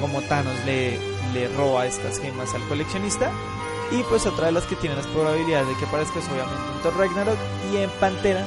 [0.00, 0.98] cómo Thanos le,
[1.32, 3.30] le roba estas gemas al coleccionista.
[3.92, 6.82] Y pues otra de las que tiene las probabilidades de que aparezca es obviamente en
[6.82, 7.38] Thor Ragnarok
[7.72, 8.44] y en Pantera.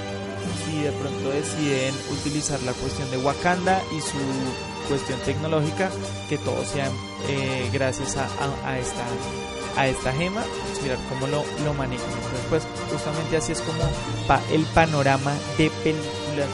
[0.66, 4.18] Si de pronto deciden utilizar la cuestión de Wakanda y su
[4.88, 5.92] cuestión tecnológica,
[6.30, 6.90] que todo sea
[7.28, 9.04] eh, gracias a, esta
[9.78, 10.44] a esta gema,
[10.82, 12.10] mirar cómo lo, lo manejan.
[12.10, 13.84] Entonces, pues justamente así es como
[14.30, 16.50] va el panorama de películas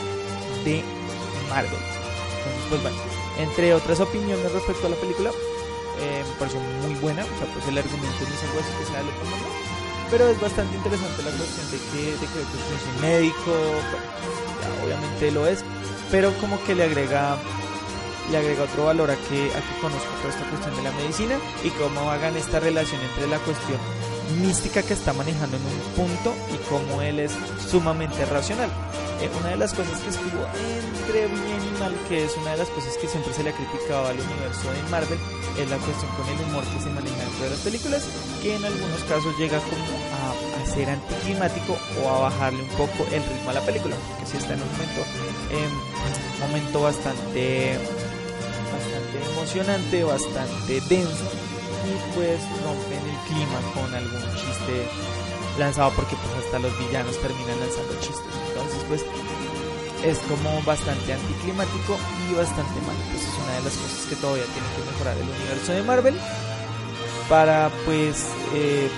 [0.66, 0.84] de
[1.50, 1.72] Marvel.
[1.74, 2.98] Entonces, pues bueno,
[3.40, 5.32] entre otras opiniones respecto a la película,
[6.02, 8.86] eh, me pareció muy buena, o sea, pues el argumento no es algo así que
[8.86, 9.48] sea otro mundo,
[10.10, 13.54] pero es bastante interesante la cuestión de que, de que es un médico,
[14.84, 15.64] obviamente lo es,
[16.10, 17.38] pero como que le agrega
[18.32, 21.36] le agrega otro valor a que, a que conozca toda esta cuestión de la medicina
[21.64, 23.80] y cómo hagan esta relación entre la cuestión
[24.42, 27.32] mística que está manejando en un punto y cómo él es
[27.70, 28.70] sumamente racional.
[29.22, 30.42] Eh, una de las cosas que estuvo
[31.08, 33.54] cree bien y mal, que es una de las cosas que siempre se le ha
[33.54, 35.20] criticado al universo de Marvel,
[35.60, 38.02] es la cuestión con el humor que se maneja dentro de las películas,
[38.42, 39.86] que en algunos casos llega como
[40.18, 44.38] a, ser anticlimático o a bajarle un poco el ritmo a la película, porque si
[44.38, 45.02] está en un momento,
[45.52, 45.70] eh,
[46.40, 47.78] momento bastante,
[48.72, 51.28] bastante emocionante, bastante denso,
[51.86, 54.88] y pues rompen el clima con algún chiste
[55.58, 58.34] lanzado porque pues hasta los villanos terminan lanzando chistes.
[58.50, 59.06] Entonces pues
[60.04, 61.98] es como bastante anticlimático
[62.30, 63.00] y bastante malo.
[63.12, 66.18] Pues es una de las cosas que todavía tiene que mejorar el universo de Marvel
[67.30, 68.90] para pues eh,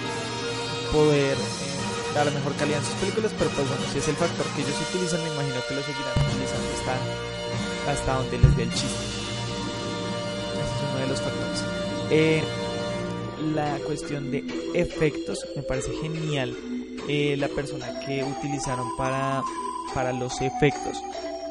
[0.91, 3.31] poder eh, dar mejor calidad en sus películas.
[3.37, 6.17] Pero pues bueno, si es el factor que ellos utilizan, me imagino que lo seguirán
[6.29, 9.03] utilizando hasta, hasta donde les dé el chiste.
[10.53, 11.59] Ese es uno de los factores.
[12.09, 12.43] Eh,
[13.43, 16.55] la cuestión de efectos me parece genial
[17.07, 19.43] la persona que utilizaron para
[19.93, 21.01] para los efectos.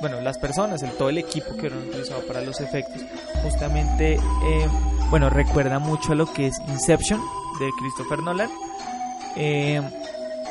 [0.00, 3.02] Bueno, las personas, el, todo el equipo que eran utilizado para los efectos,
[3.42, 4.68] justamente, eh,
[5.10, 7.20] bueno, recuerda mucho a lo que es Inception
[7.60, 8.50] de Christopher Nolan.
[9.36, 9.80] Eh,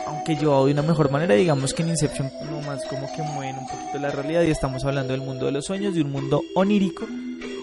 [0.08, 3.58] aunque llevado de una mejor manera, digamos que en Inception no más como que mueven
[3.58, 6.44] un poquito la realidad y estamos hablando del mundo de los sueños, de un mundo
[6.56, 7.06] onírico,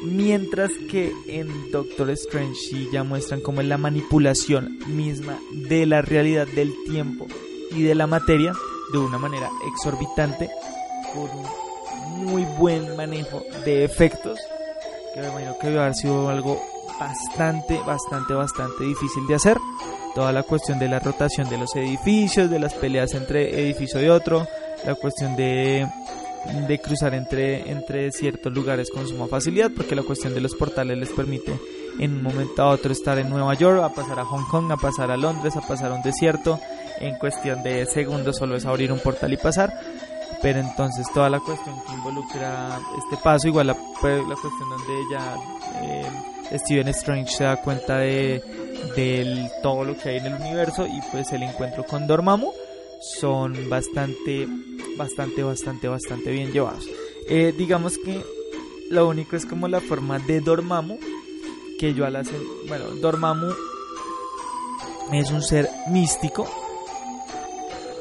[0.03, 5.39] mientras que en Doctor Strange sí ya muestran como la manipulación misma
[5.69, 7.27] de la realidad del tiempo
[7.71, 8.53] y de la materia
[8.93, 10.51] de una manera exorbitante
[11.13, 14.39] con un muy buen manejo de efectos
[15.15, 16.63] que me imagino que debe haber sido algo
[16.99, 19.57] bastante, bastante, bastante difícil de hacer.
[20.15, 24.09] Toda la cuestión de la rotación de los edificios, de las peleas entre edificio y
[24.09, 24.47] otro,
[24.85, 25.87] la cuestión de,
[26.67, 30.97] de cruzar entre, entre ciertos lugares con suma facilidad, porque la cuestión de los portales
[30.97, 31.59] les permite
[31.99, 34.77] en un momento a otro estar en Nueva York, a pasar a Hong Kong, a
[34.77, 36.61] pasar a Londres, a pasar a un desierto,
[37.01, 39.73] en cuestión de segundos solo es abrir un portal y pasar.
[40.41, 45.03] Pero entonces toda la cuestión que involucra este paso, igual la, pues, la cuestión donde
[45.11, 45.37] ya
[45.83, 48.43] eh, Steven Strange se da cuenta de,
[49.63, 52.53] todo lo que hay en el universo y pues el encuentro con Dormammu
[53.01, 54.47] son bastante,
[54.97, 56.89] bastante, bastante, bastante bien llevados.
[57.29, 58.23] Eh, digamos que
[58.91, 60.99] lo único es como la forma de Dormammu
[61.79, 63.53] que yo al hacer, bueno, Dormammu
[65.13, 66.49] es un ser místico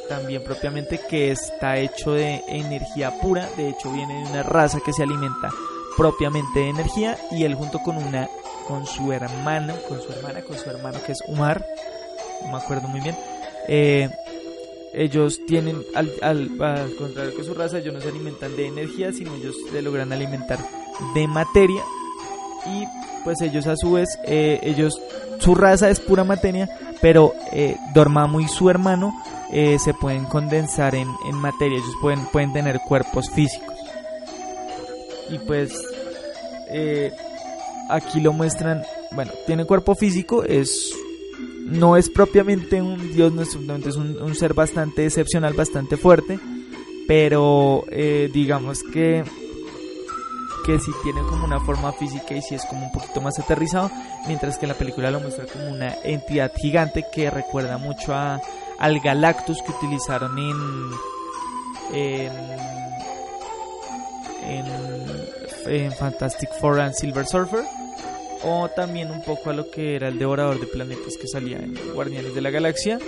[0.08, 4.94] también propiamente que está hecho de energía pura, de hecho viene de una raza que
[4.94, 5.50] se alimenta
[5.96, 8.30] propiamente de energía y él junto con una
[8.68, 11.66] con su hermano, con su hermana, con su hermano que es Umar,
[12.44, 13.18] no me acuerdo muy bien,
[13.68, 14.10] eh,
[14.94, 16.50] ellos tienen, al, al,
[16.98, 20.60] contrario que su raza, ellos no se alimentan de energía, sino ellos se logran alimentar
[21.14, 21.82] de materia.
[22.66, 22.84] Y
[23.24, 25.00] pues ellos a su vez, eh, ellos,
[25.40, 26.70] su raza es pura materia,
[27.02, 29.14] pero eh, Dormammu y su hermano
[29.52, 33.76] eh, se pueden condensar en, en, materia, ellos pueden, pueden tener cuerpos físicos.
[35.30, 35.74] Y pues
[36.70, 37.12] eh,
[37.90, 40.94] aquí lo muestran, bueno, tiene cuerpo físico, es
[41.70, 43.50] no es propiamente un dios, no es,
[43.86, 46.40] es un, ser bastante excepcional, bastante fuerte,
[47.08, 49.24] pero eh, digamos que
[50.66, 53.90] que si tiene como una forma física y si es como un poquito más aterrizado,
[54.28, 58.42] mientras que la película lo muestra como una entidad gigante que recuerda mucho a,
[58.78, 60.92] al Galactus que utilizaron en,
[65.70, 67.64] en, Fantastic Four and Silver Surfer
[68.44, 71.76] o también un poco a lo que era el devorador de planetas que salía en
[71.94, 73.00] Guardianes de la Galaxia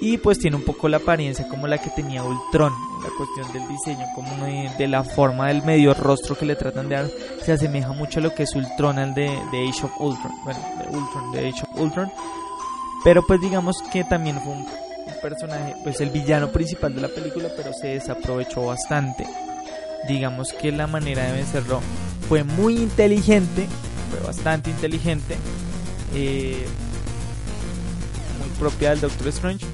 [0.00, 3.52] y pues tiene un poco la apariencia como la que tenía Ultron en la cuestión
[3.52, 7.10] del diseño como de, la forma del medio rostro que le tratan de dar
[7.44, 10.96] se asemeja mucho a lo que es Ultron al de, de Age of Ultron de
[10.96, 12.10] Ultron de Age of Ultron
[13.04, 14.66] pero pues digamos que también fue un
[15.20, 19.26] personaje, pues el villano principal de la película, pero se desaprovechó bastante.
[20.08, 21.80] Digamos que la manera de vencerlo
[22.28, 23.66] fue muy inteligente,
[24.14, 25.36] fue bastante inteligente,
[26.14, 26.64] eh,
[28.38, 29.66] muy propia del Doctor Strange,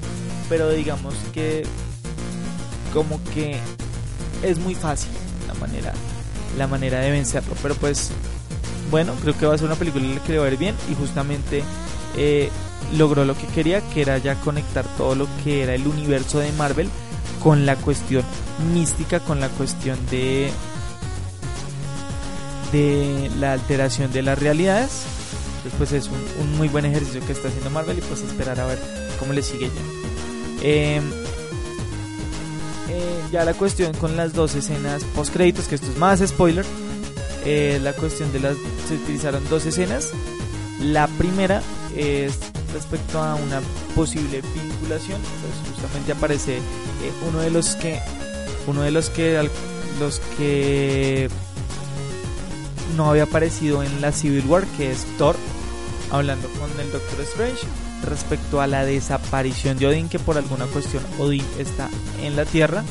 [0.49, 1.63] pero digamos que
[2.93, 3.57] como que
[4.43, 5.11] es muy fácil
[5.47, 5.93] la manera,
[6.57, 8.11] la manera de vencerlo, pero pues
[8.89, 10.95] bueno, creo que va a ser una película que le va a ir bien y
[10.95, 11.63] justamente
[12.17, 12.49] eh,
[12.97, 16.51] logró lo que quería, que era ya conectar todo lo que era el universo de
[16.53, 16.89] Marvel
[17.41, 18.23] con la cuestión
[18.73, 20.51] mística, con la cuestión de
[22.71, 25.03] de la alteración de las realidades.
[25.63, 26.09] Después es
[26.39, 28.79] un, muy buen ejercicio que está haciendo Marvel y pues esperar a ver
[29.19, 30.67] cómo le sigue ya.
[30.67, 31.03] Em,
[32.89, 36.65] eh, ya la cuestión con las dos escenas post créditos, que esto es más spoiler.
[37.45, 38.55] Eh, la cuestión de las
[38.87, 40.11] se utilizaron dos escenas.
[40.79, 41.61] La primera
[41.95, 42.37] es
[42.73, 43.61] respecto a una
[43.95, 46.61] posible vinculación, pues justamente aparece eh,
[47.27, 47.99] uno de los que
[48.67, 49.49] uno de los que
[49.99, 51.29] los que
[52.95, 55.35] no había aparecido en la Civil War, que es Thor,
[56.11, 57.67] hablando con el Doctor Strange
[58.03, 61.89] respecto a la desaparición de Odin, que por alguna cuestión Odin está
[62.21, 62.83] en la Tierra,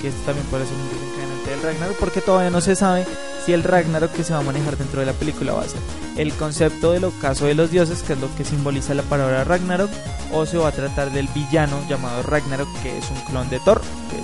[0.00, 3.06] que esto también ser un desencadenante del Ragnarok, porque todavía no se sabe
[3.44, 5.80] si el Ragnarok que se va a manejar dentro de la película va a ser
[6.16, 9.90] el concepto del ocaso de los dioses, que es lo que simboliza la palabra Ragnarok,
[10.32, 13.80] o se va a tratar del villano llamado Ragnarok, que es un clon de Thor,
[14.10, 14.16] que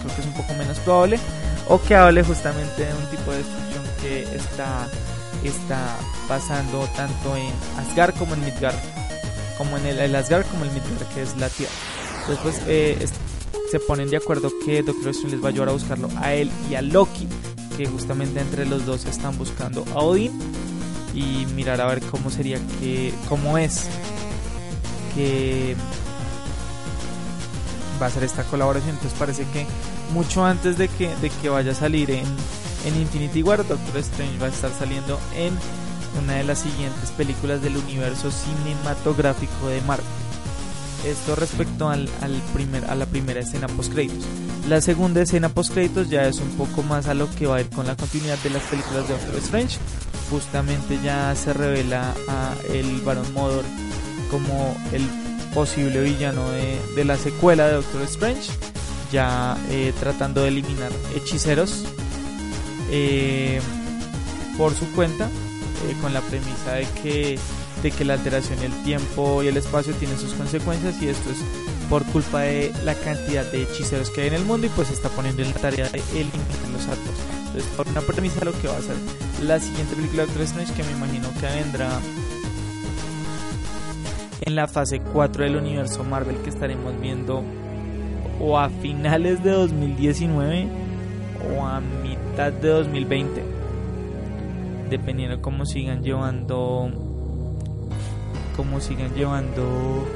[0.00, 1.18] creo que es un poco menos probable,
[1.68, 4.88] o que hable justamente de un tipo de destrucción que está,
[5.44, 5.96] está
[6.26, 8.76] pasando tanto en Asgard como en Midgard,
[9.56, 11.72] como en el, Asgard como en Midgard, que es la Tierra.
[12.28, 13.06] Después eh,
[13.70, 16.50] se ponen de acuerdo que Doctor Strange les va a ayudar a buscarlo a él
[16.70, 17.26] y a Loki,
[17.76, 20.32] que justamente entre los dos están buscando a Odin
[21.14, 23.86] y mirar a ver cómo sería que, cómo es
[25.14, 25.76] que
[28.00, 28.90] va a ser esta colaboración.
[28.90, 29.66] Entonces parece que
[30.12, 32.24] mucho antes de que, de que vaya a salir en,
[32.84, 35.52] en Infinity War, Doctor Strange va a estar saliendo en
[36.22, 40.06] una de las siguientes películas del universo cinematográfico de Marvel.
[41.06, 44.24] Esto respecto al, al primer, a la primera escena post créditos.
[44.68, 47.60] La segunda escena post créditos ya es un poco más a lo que va a
[47.60, 49.78] ir con la continuidad de las películas de Doctor Strange.
[50.30, 53.64] Justamente ya se revela a el Baron Modor
[54.30, 55.02] como el
[55.54, 58.50] posible villano de, de la secuela de Doctor Strange
[59.10, 61.84] ya eh, tratando de eliminar hechiceros
[62.90, 63.60] eh,
[64.56, 67.38] por su cuenta, eh, con la premisa de que,
[67.82, 71.38] de que la alteración del tiempo y el espacio tienen sus consecuencias y esto es
[71.88, 75.08] por culpa de la cantidad de hechiceros que hay en el mundo y pues está
[75.08, 77.14] poniendo en la tarea de eliminar los actos.
[77.46, 78.96] Entonces, por una premisa lo que va a ser
[79.42, 82.00] la siguiente película de Doctor Strange que me imagino que vendrá
[84.42, 87.42] en la fase 4 del universo Marvel que estaremos viendo
[88.40, 90.68] o a finales de 2019
[91.56, 93.42] o a mitad de 2020
[94.90, 96.90] dependiendo cómo sigan llevando
[98.56, 100.06] cómo sigan llevando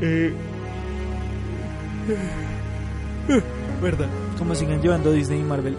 [0.00, 0.32] eh,
[3.82, 4.08] verdad
[4.38, 5.76] cómo sigan llevando Disney y Marvel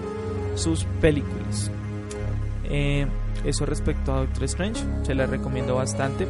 [0.55, 1.72] sus películas.
[2.66, 3.07] Eh,
[3.45, 6.28] eso respecto a Doctor Strange se la recomiendo bastante.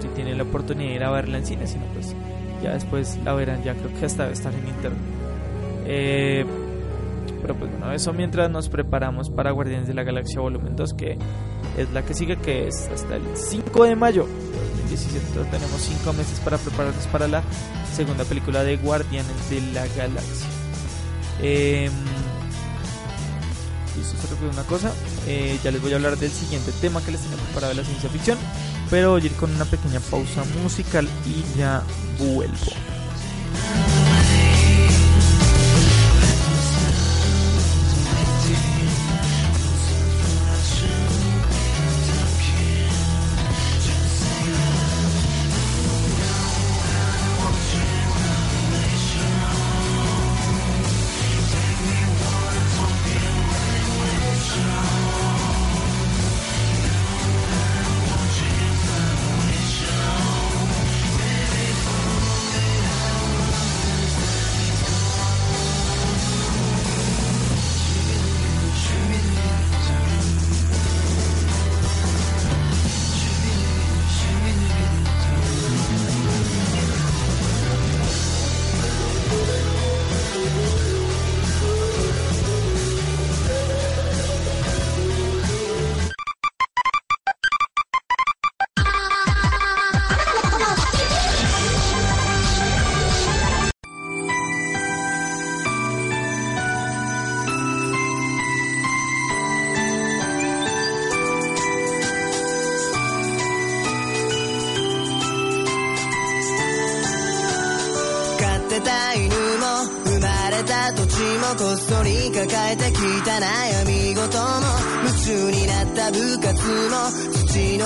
[0.00, 2.14] Si tienen la oportunidad de ir a verla en cine si no pues
[2.62, 5.00] ya después la verán, ya creo que hasta estar en internet.
[5.86, 6.44] Eh,
[7.46, 11.16] pero pues bueno, eso mientras nos preparamos para Guardianes de la Galaxia Volumen 2, que
[11.76, 15.26] es la que sigue, que es hasta el 5 de mayo de 2017.
[15.28, 17.44] Entonces tenemos 5 meses para prepararnos para la
[17.94, 20.48] segunda película de Guardianes de la Galaxia.
[21.40, 21.88] Eh,
[23.96, 24.92] listo, se una cosa.
[25.28, 27.84] Eh, ya les voy a hablar del siguiente tema que les tengo preparado de la
[27.84, 28.38] ciencia ficción.
[28.90, 31.84] Pero voy a ir con una pequeña pausa musical y ya
[32.18, 32.72] vuelvo.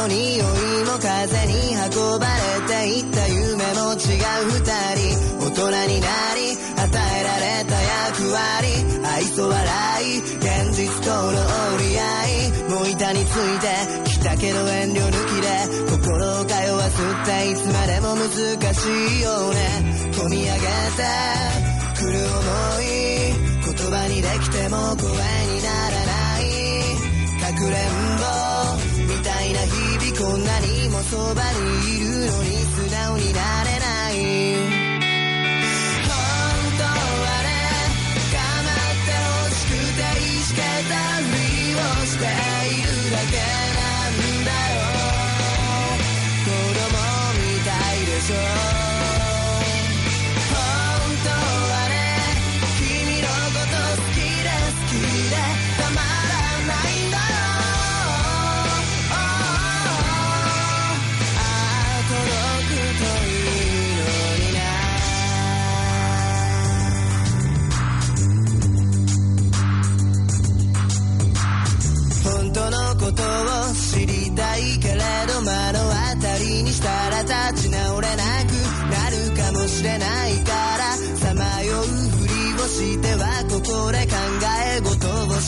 [0.01, 0.45] の匂い
[0.85, 4.65] も風に運ばれていった夢も違う二
[4.97, 5.21] 人。
[5.41, 5.61] 大人
[5.93, 8.41] になり与えられた役割。
[9.05, 11.29] 愛想笑い現実との
[11.75, 12.71] 折り合い。
[12.71, 15.49] もう板についてきたけど遠慮抜きで
[15.91, 18.89] 心を通わすっていつまでも難し
[19.19, 19.70] いよね。
[31.11, 34.70] そばにいるのに素直になれない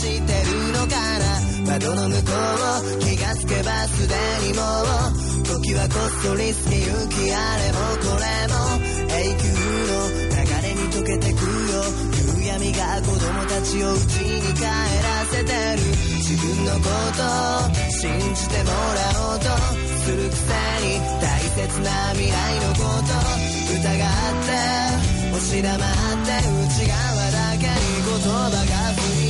[0.03, 2.33] してるのかな窓の向こ
[2.83, 4.15] う気がつけばすで
[4.51, 8.59] にもう時はこっそり過ぎゆきあれもこれも
[9.07, 9.47] 永久
[9.87, 11.87] の流れに溶けてくよ
[12.19, 15.87] 夕闇が子供たちを家に帰らせてる
[16.19, 19.47] 自分のことを信じてもらおうと
[20.03, 20.51] するくせ
[20.83, 23.15] に大切な未来のこと
[23.71, 24.03] 疑っ
[24.43, 24.51] て
[25.31, 29.22] 押し黙って内側だけに言葉が降り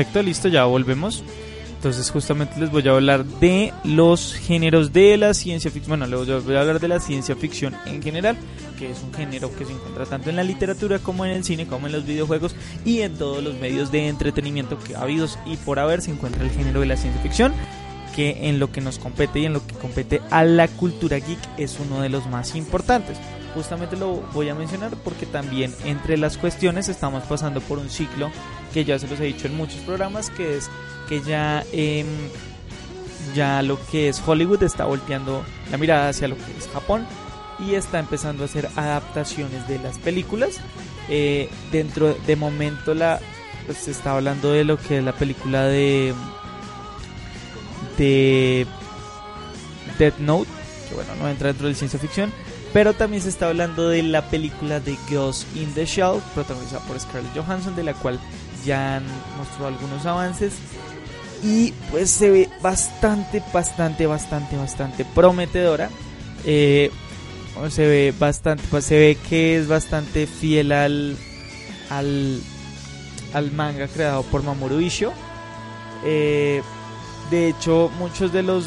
[0.00, 1.22] Perfecto, listo, ya volvemos.
[1.76, 5.98] Entonces justamente les voy a hablar de los géneros de la ciencia ficción.
[5.98, 8.38] Bueno, les voy a hablar de la ciencia ficción en general,
[8.78, 11.66] que es un género que se encuentra tanto en la literatura como en el cine,
[11.66, 15.58] como en los videojuegos y en todos los medios de entretenimiento que ha habido y
[15.58, 17.52] por haber se encuentra el género de la ciencia ficción,
[18.16, 21.58] que en lo que nos compete y en lo que compete a la cultura geek
[21.58, 23.18] es uno de los más importantes.
[23.54, 28.30] Justamente lo voy a mencionar porque también entre las cuestiones estamos pasando por un ciclo
[28.72, 30.70] que ya se los he dicho en muchos programas, que es
[31.08, 32.06] que ya, em,
[33.34, 37.06] ya lo que es Hollywood está volteando la mirada hacia lo que es Japón
[37.58, 40.60] y está empezando a hacer adaptaciones de las películas.
[41.08, 43.20] Eh, dentro de momento la
[43.66, 46.14] pues, se está hablando de lo que es la película de
[47.98, 48.66] de
[49.98, 50.50] Death Note,
[50.88, 52.32] que bueno, no entra dentro de ciencia ficción,
[52.72, 56.98] pero también se está hablando de la película de Ghost in the Shell, protagonizada por
[57.00, 58.20] Scarlett Johansson, de la cual
[58.64, 59.04] ya han
[59.36, 60.54] mostrado algunos avances.
[61.42, 65.88] Y pues se ve bastante, bastante, bastante, bastante prometedora.
[66.44, 66.90] Eh,
[67.70, 71.16] se ve bastante, pues se ve que es bastante fiel al,
[71.88, 72.40] al,
[73.32, 75.12] al manga creado por Mamoru Ishio.
[76.04, 76.62] Eh,
[77.30, 78.66] de hecho, muchos de los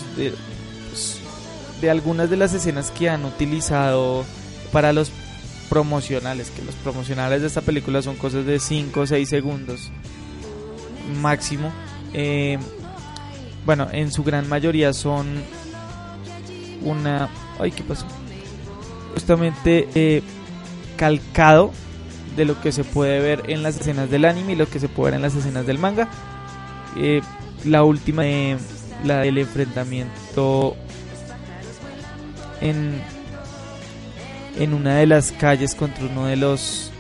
[1.83, 4.23] de algunas de las escenas que han utilizado
[4.71, 5.11] para los
[5.69, 9.91] promocionales, que los promocionales de esta película son cosas de 5 o 6 segundos
[11.21, 11.73] máximo.
[12.13, 12.57] Eh,
[13.65, 15.27] bueno, en su gran mayoría son
[16.83, 17.27] una...
[17.59, 18.05] Ay, ¿qué pasó?
[19.13, 20.23] Justamente eh,
[20.95, 21.73] calcado
[22.37, 24.87] de lo que se puede ver en las escenas del anime y lo que se
[24.87, 26.07] puede ver en las escenas del manga.
[26.95, 27.19] Eh,
[27.65, 28.23] la última,
[29.03, 30.77] la del enfrentamiento
[32.63, 33.01] en,
[34.57, 36.91] en una de las calles contra uno de los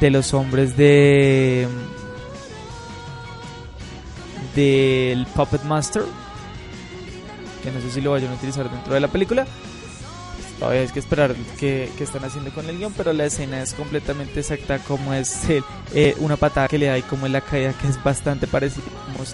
[0.00, 1.66] de los hombres de
[4.54, 6.02] del Puppet Master
[7.62, 9.46] que no sé si lo vayan a utilizar dentro de la película
[10.58, 14.40] todavía hay que esperar qué, están haciendo con el guion, pero la escena es completamente
[14.40, 15.62] exacta como es el,
[15.94, 18.84] eh, una patada que le da y como es la caída que es bastante parecida
[19.06, 19.24] como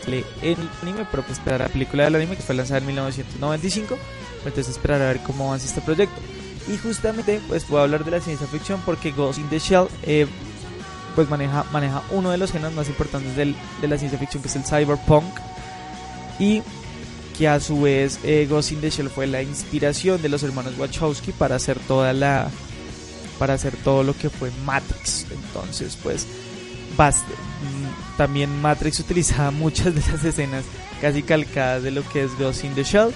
[0.42, 2.86] en el anime, pero pues esperar a la película del anime que fue lanzada en
[2.86, 3.96] 1995,
[4.44, 6.20] entonces esperar a ver cómo avanza este proyecto.
[6.66, 10.26] Y justamente pues puedo hablar de la ciencia ficción porque Ghost in the Shell eh,
[11.14, 14.48] pues maneja, maneja uno de los géneros más importantes del, de la ciencia ficción que
[14.48, 15.24] es el cyberpunk
[16.38, 16.62] y
[17.36, 20.74] que a su vez eh, Ghost in the Shell fue la inspiración de los hermanos
[20.78, 22.48] Wachowski para hacer toda la
[23.38, 25.26] para hacer todo lo que fue Matrix.
[25.30, 26.26] Entonces pues
[26.96, 30.64] mm, también Matrix utilizaba muchas de esas escenas
[31.00, 33.12] casi calcadas de lo que es Ghost in the Shell.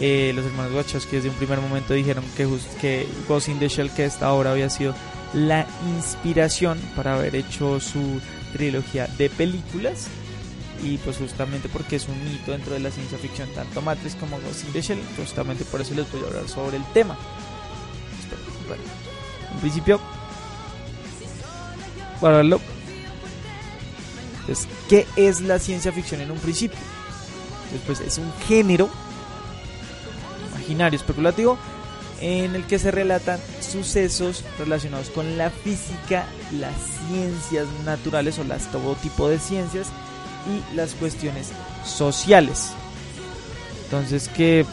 [0.00, 2.48] Eh, los hermanos Wachowski desde un primer momento dijeron que,
[2.80, 4.94] que Ghost in the Shell que esta obra había sido
[5.34, 5.66] la
[5.96, 8.20] inspiración para haber hecho su
[8.52, 10.06] trilogía de películas
[10.82, 14.38] y pues justamente porque es un hito dentro de la ciencia ficción tanto Matrix como
[14.40, 17.16] Ghost in the Shell justamente por eso les voy a hablar sobre el tema
[19.54, 20.00] en principio
[22.20, 22.60] para verlo
[24.48, 26.78] entonces, ¿qué es la ciencia ficción en un principio?
[27.70, 28.88] Después es un género
[30.54, 31.58] imaginario especulativo
[32.22, 36.74] en el que se relatan sucesos relacionados con la física, las
[37.08, 39.88] ciencias naturales o las todo tipo de ciencias
[40.48, 41.50] y las cuestiones
[41.84, 42.70] sociales.
[43.84, 44.64] Entonces que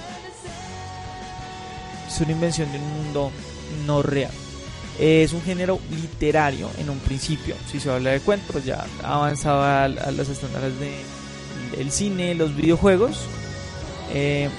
[2.08, 3.32] es una invención de un mundo
[3.86, 4.32] no real.
[5.00, 7.56] Es un género literario en un principio.
[7.70, 10.74] Si se habla de cuentos, ya avanzaba a, los estándares
[11.76, 13.20] del cine, los videojuegos.
[14.14, 14.50] Eh,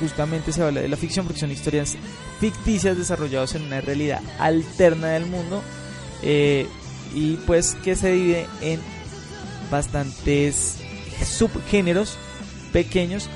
[0.00, 1.96] justamente se habla de la ficción porque son historias
[2.40, 5.62] ficticias desarrolladas en una realidad alterna del mundo
[6.22, 6.66] eh,
[7.14, 8.80] y pues que se divide en
[9.70, 10.76] bastantes
[11.24, 12.16] subgéneros
[12.72, 13.28] pequeños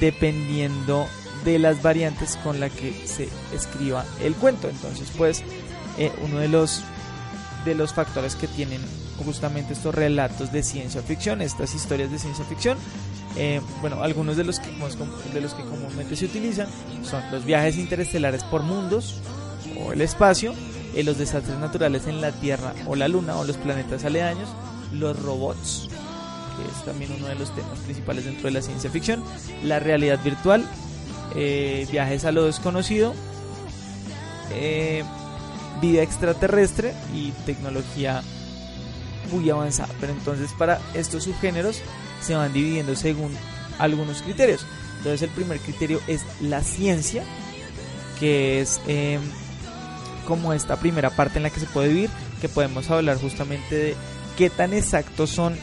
[0.00, 1.06] dependiendo
[1.44, 4.68] de las variantes con la que se escriba el cuento.
[4.68, 5.42] Entonces, pues,
[5.98, 6.82] eh, uno de los
[7.64, 8.80] de los factores que tienen
[9.24, 12.76] justamente estos relatos de ciencia ficción, estas historias de ciencia ficción,
[13.36, 14.70] eh, bueno, algunos de los que
[15.32, 16.66] de los que comúnmente se utilizan
[17.04, 19.20] son los viajes interestelares por mundos
[19.80, 20.54] o el espacio,
[20.94, 24.48] eh, los desastres naturales en la Tierra o la Luna o los planetas aledaños,
[24.92, 25.88] los robots,
[26.56, 29.22] que es también uno de los temas principales dentro de la ciencia ficción,
[29.62, 30.64] la realidad virtual,
[31.34, 33.14] eh, viajes a lo desconocido,
[34.52, 35.04] eh,
[35.80, 38.22] vida extraterrestre y tecnología
[39.30, 39.92] muy avanzada.
[40.00, 41.80] Pero entonces para estos subgéneros
[42.20, 43.32] se van dividiendo según
[43.78, 44.66] algunos criterios.
[44.98, 47.24] Entonces el primer criterio es la ciencia,
[48.20, 49.18] que es eh,
[50.26, 53.96] como esta primera parte en la que se puede vivir, que podemos hablar justamente de
[54.36, 55.56] qué tan exactos son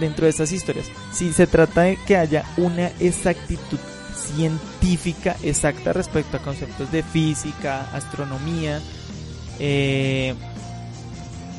[0.00, 0.86] dentro de estas historias.
[1.12, 3.78] Si se trata de que haya una exactitud
[4.14, 8.80] científica exacta respecto a conceptos de física, astronomía
[9.58, 10.34] eh,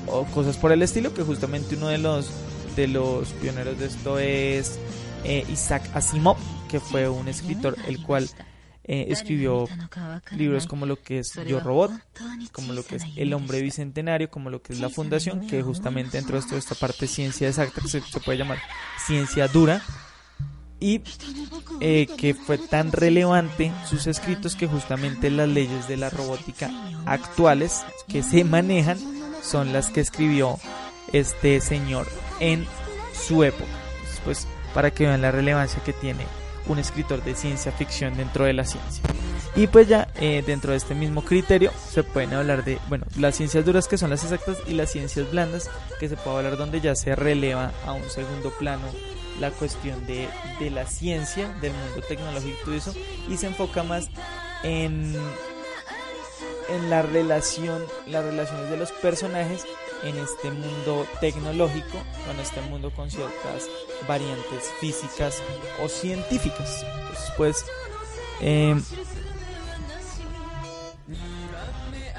[0.07, 2.29] o cosas por el estilo, que justamente uno de los
[2.75, 4.79] de los pioneros de esto es
[5.23, 6.37] eh, Isaac Asimov,
[6.69, 8.29] que fue un escritor el cual
[8.87, 9.67] eh, escribió
[10.31, 11.91] libros como lo que es Yo Robot,
[12.51, 16.17] como lo que es El Hombre Bicentenario, como lo que es La Fundación, que justamente
[16.17, 18.59] dentro de esta parte ciencia exacta se, se puede llamar
[19.05, 19.81] ciencia dura,
[20.79, 21.01] y
[21.79, 26.69] eh, que fue tan relevante sus escritos que justamente las leyes de la robótica
[27.05, 28.97] actuales que se manejan
[29.41, 30.59] son las que escribió
[31.13, 32.07] este señor
[32.39, 32.65] en
[33.13, 33.71] su época.
[34.23, 36.25] pues para que vean la relevancia que tiene
[36.67, 39.03] un escritor de ciencia ficción dentro de la ciencia.
[39.55, 43.35] Y pues ya eh, dentro de este mismo criterio se pueden hablar de, bueno, las
[43.35, 46.81] ciencias duras que son las exactas y las ciencias blandas que se puede hablar donde
[46.81, 48.83] ya se releva a un segundo plano
[49.39, 50.27] la cuestión de,
[50.59, 52.93] de la ciencia, del mundo tecnológico y eso,
[53.29, 54.09] y se enfoca más
[54.63, 55.15] en,
[56.69, 59.65] en la relación, las relaciones de los personajes
[60.03, 61.97] en este mundo tecnológico,
[62.31, 63.67] en este mundo con ciertas
[64.07, 65.41] variantes físicas
[65.83, 66.83] o científicas.
[66.83, 67.65] Entonces, pues,
[68.41, 68.75] eh,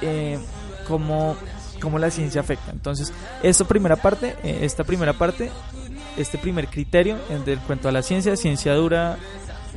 [0.03, 0.39] eh,
[0.87, 1.37] cómo,
[1.99, 2.73] la ciencia afecta.
[2.73, 3.13] Entonces,
[3.43, 5.51] esta primera parte, eh, esta primera parte,
[6.17, 9.19] este primer criterio en cuanto a la ciencia, ciencia dura,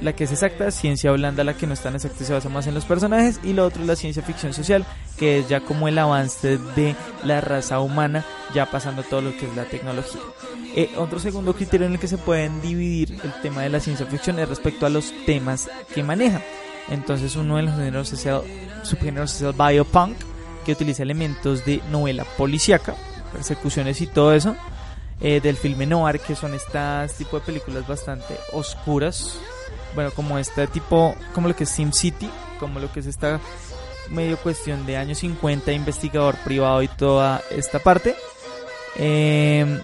[0.02, 2.68] la que es exacta, ciencia blanda, la que no es tan exacta se basa más
[2.68, 4.86] en los personajes, y lo otro es la ciencia ficción social,
[5.18, 9.46] que es ya como el avance de la raza humana, ya pasando todo lo que
[9.46, 10.22] es la tecnología.
[10.76, 14.06] Eh, otro segundo criterio en el que se pueden dividir el tema de la ciencia
[14.06, 16.42] ficción es respecto a los temas que maneja.
[16.90, 18.42] Entonces uno de los géneros es el
[18.84, 20.18] subgénero es el biopunk,
[20.66, 22.96] que utiliza elementos de novela policíaca,
[23.32, 24.56] persecuciones y todo eso,
[25.22, 29.40] eh, del filme noir, que son estas tipo de películas bastante oscuras,
[29.96, 33.40] bueno, como este tipo, como lo que es Sim City, como lo que es esta
[34.10, 38.16] medio cuestión de años 50, investigador privado y toda esta parte.
[38.96, 39.82] Eh,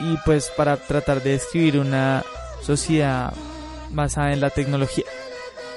[0.00, 2.24] y pues para tratar de describir una
[2.62, 3.32] sociedad
[3.90, 5.04] basada en la tecnología.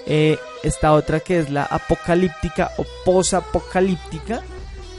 [0.05, 4.41] Eh, esta otra que es la apocalíptica o posapocalíptica,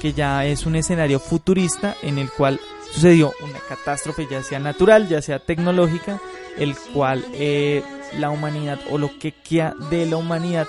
[0.00, 2.60] que ya es un escenario futurista en el cual
[2.92, 6.20] sucedió una catástrofe, ya sea natural, ya sea tecnológica,
[6.58, 7.82] el cual eh,
[8.18, 10.66] la humanidad o lo que queda de la humanidad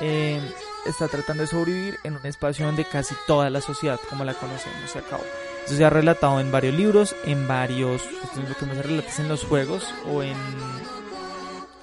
[0.00, 0.40] eh,
[0.86, 4.90] está tratando de sobrevivir en un espacio donde casi toda la sociedad como la conocemos
[4.90, 5.24] se acabó.
[5.64, 8.82] Esto se ha relatado en varios libros, en varios, esto es lo que más se
[8.82, 10.36] relata en los juegos o en,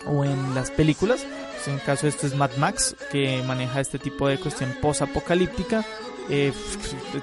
[0.06, 1.26] o en las películas
[1.68, 5.86] en el caso este es Mad Max, que maneja este tipo de cuestión post-apocalíptica.
[6.30, 6.52] Eh,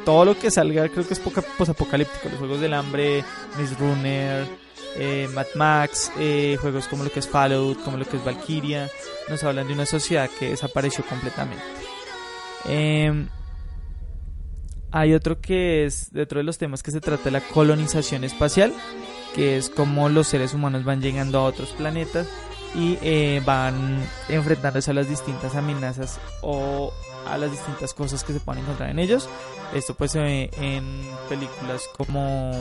[0.04, 2.28] todo lo que salga creo que es post-apocalíptico.
[2.28, 3.24] Los juegos del hambre,
[3.58, 4.46] Miss Runner,
[4.96, 8.90] eh, Mad Max, eh, juegos como lo que es Fallout, como lo que es Valkyria,
[9.28, 11.62] nos hablan de una sociedad que desapareció completamente.
[12.66, 13.28] Em,
[14.90, 18.72] hay otro que es, dentro de los temas que se trata de la colonización espacial,
[19.34, 22.28] que es como los seres humanos van llegando a otros planetas
[22.74, 26.92] y eh, van enfrentándose a las distintas amenazas o
[27.26, 29.28] a las distintas cosas que se pueden encontrar en ellos.
[29.74, 32.52] Esto pues se ve en películas como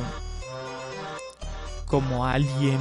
[1.93, 2.79] como Alien,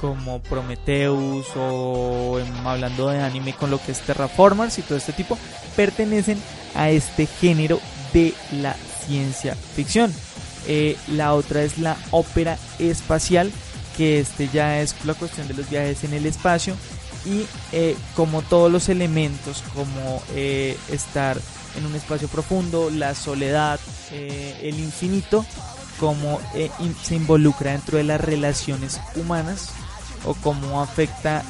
[0.00, 5.36] como Prometheus o hablando de anime con lo que es Terraformers y todo este tipo,
[5.74, 6.40] pertenecen
[6.76, 7.80] a este género
[8.12, 10.14] de la ciencia ficción.
[10.68, 13.50] Eh, la otra es la ópera espacial
[13.96, 16.76] que este ya es la cuestión de los viajes en el espacio
[17.24, 21.36] y eh, como todos los elementos como eh, estar
[21.76, 23.80] en un espacio profundo, la soledad,
[24.12, 25.44] el infinito,
[25.98, 26.40] como
[27.02, 29.70] se involucra dentro de las relaciones humanas
[30.24, 31.44] o cómo afecta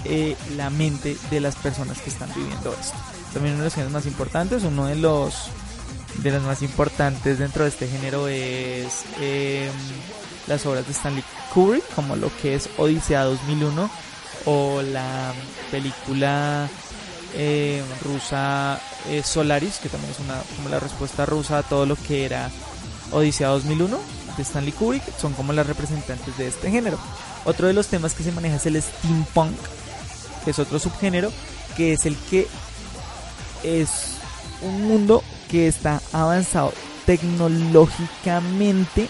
[0.57, 2.97] la mente de las personas que están viviendo esto.
[3.33, 5.51] También uno de los géneros más importantes, uno de los
[6.23, 9.71] de los más importantes dentro de este género es em,
[10.47, 13.91] las obras de Stanley Kubrick, como lo que es Odisea 2001
[14.47, 15.33] o la
[15.71, 16.69] película
[17.35, 21.97] eh, rusa eh, Solaris, que también es una como la respuesta rusa a todo lo
[21.97, 22.51] que era
[23.13, 23.99] Odisea 2001
[24.37, 26.99] de Stanley Kubrick, son como las representantes de este género.
[27.45, 29.57] Otro de los temas que se maneja es el steampunk,
[30.45, 31.32] que es otro subgénero,
[31.76, 32.47] que es el que
[33.62, 34.16] es
[34.62, 36.72] un mundo que está avanzado
[37.05, 39.09] tecnológicamente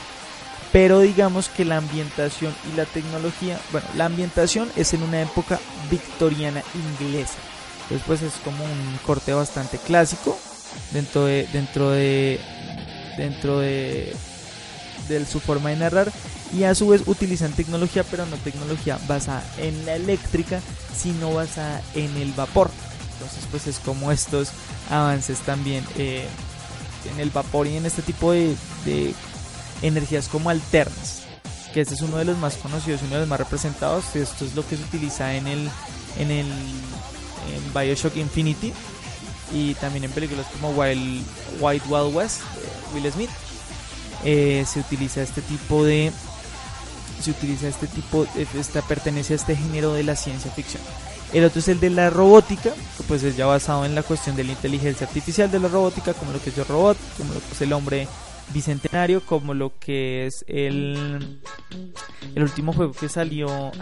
[0.76, 5.58] pero digamos que la ambientación y la tecnología, bueno, la ambientación es en una época
[5.90, 7.38] victoriana inglesa.
[7.88, 10.38] Después es como un corte bastante clásico
[10.92, 12.38] dentro de dentro de
[13.16, 14.14] dentro de,
[15.08, 16.12] de su forma de narrar
[16.54, 20.60] y a su vez utilizan tecnología, pero no tecnología basada en la eléctrica,
[20.96, 22.70] sino basada en el vapor.
[23.14, 24.50] Entonces, pues es como estos
[24.90, 26.26] avances también eh,
[27.12, 28.54] en el vapor y en este tipo de,
[29.82, 31.22] energías como alternas,
[31.74, 34.16] que este es uno de los más conocidos, uno de los más representados.
[34.16, 35.68] Esto es lo que se utiliza en el
[36.18, 38.72] en el en Bioshock Infinity
[39.52, 41.22] y también en películas como Wild,
[41.60, 42.40] White Wild West,
[42.94, 43.30] Will Smith.
[44.28, 46.12] Eh, se utiliza este tipo de
[47.20, 50.82] se utiliza este tipo esta pertenece a este género de la ciencia ficción.
[51.32, 54.36] El otro es el de la robótica, que pues es ya basado en la cuestión
[54.36, 57.40] de la inteligencia artificial de la robótica, como lo que es el robot, como lo
[57.40, 58.08] que es el hombre
[58.52, 61.38] bicentenario como lo que es el
[62.34, 63.72] el último juego que salió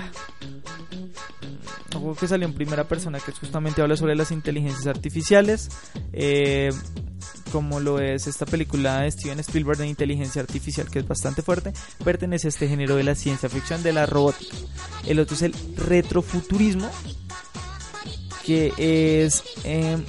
[1.94, 5.70] no juego que salió en primera persona que justamente habla sobre las inteligencias artificiales.
[6.12, 6.70] Eh,
[7.52, 11.72] como lo es esta película de Steven Spielberg de inteligencia artificial, que es bastante fuerte,
[12.04, 14.56] pertenece a este género de la ciencia ficción de la robótica.
[15.06, 16.90] El otro es el retrofuturismo,
[18.44, 18.72] que
[19.24, 20.04] es em,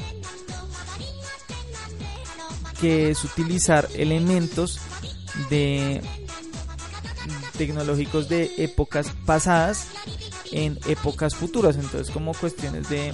[2.81, 4.79] que es utilizar elementos
[5.49, 6.01] de
[7.57, 9.87] tecnológicos de épocas pasadas
[10.55, 13.13] en épocas futuras, entonces como cuestiones de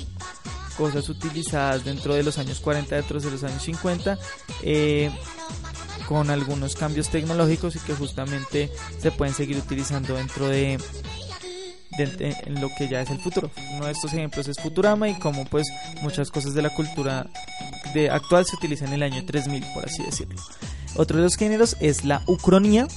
[0.77, 4.17] cosas utilizadas dentro de los años 40, dentro de los años 50,
[4.61, 5.09] eh,
[6.07, 10.77] con algunos cambios tecnológicos y que justamente se pueden seguir utilizando dentro de,
[12.47, 13.49] lo que ya es el futuro.
[13.75, 15.67] Uno de estos ejemplos es Futurama y como pues
[16.03, 17.27] muchas cosas de la cultura
[17.95, 20.39] de actual se utilizan en el año 3000, por así decirlo.
[20.95, 22.87] Otro de los géneros es la ucronía,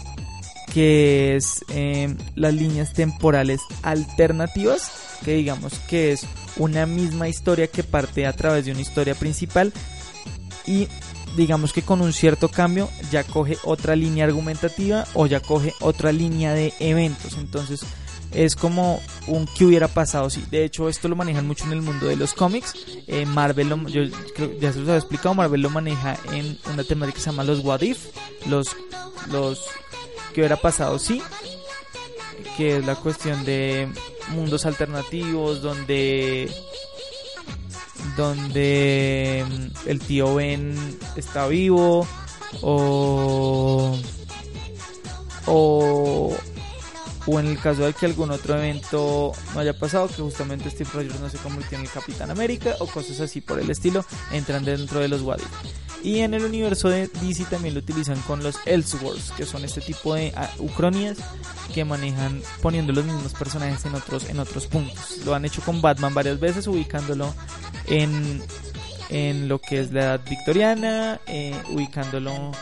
[0.74, 4.90] que es eh, las líneas temporales alternativas,
[5.24, 9.72] que digamos que es una misma historia que parte a través de una historia principal
[10.66, 10.88] y
[11.36, 16.10] digamos que con un cierto cambio ya coge otra línea argumentativa o ya coge otra
[16.10, 17.36] línea de eventos.
[17.38, 17.82] Entonces
[18.32, 20.28] es como un que hubiera pasado.
[20.28, 22.74] Sí, de hecho esto lo manejan mucho en el mundo de los cómics.
[23.06, 24.02] Eh, Marvel, lo, yo
[24.34, 27.44] creo, ya se los había explicado, Marvel lo maneja en una temática que se llama
[27.44, 28.06] los What If,
[28.48, 28.74] los,
[29.30, 29.68] los
[30.34, 31.22] que hubiera pasado sí,
[32.56, 33.88] que es la cuestión de
[34.30, 36.50] mundos alternativos donde
[38.16, 42.06] donde mm, el tío Ben está vivo
[42.62, 43.96] o
[45.46, 46.36] o
[47.26, 50.90] o en el caso de que algún otro evento no haya pasado, que justamente Steve
[50.92, 54.64] Rogers no se convirtió en el Capitán América o cosas así por el estilo, entran
[54.64, 55.40] dentro de los What
[56.02, 59.80] Y en el universo de DC también lo utilizan con los Elseworlds, que son este
[59.80, 61.18] tipo de uh, ucronias
[61.72, 65.18] que manejan poniendo los mismos personajes en otros, en otros puntos.
[65.24, 67.34] Lo han hecho con Batman varias veces, ubicándolo
[67.86, 68.42] en,
[69.10, 72.52] en lo que es la edad victoriana, eh, ubicándolo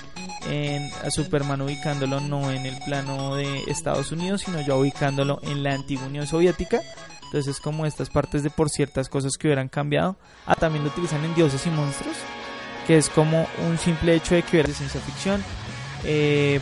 [0.49, 5.62] en, a Superman ubicándolo no en el plano de Estados Unidos, sino ya ubicándolo en
[5.62, 6.80] la antigua Unión Soviética.
[7.24, 10.16] Entonces es como estas partes de por ciertas cosas que hubieran cambiado.
[10.47, 12.16] Ah, también lo utilizan en Dioses y Monstruos,
[12.86, 15.43] que es como un simple hecho de que hubiera ciencia ficción.
[16.05, 16.61] Eh,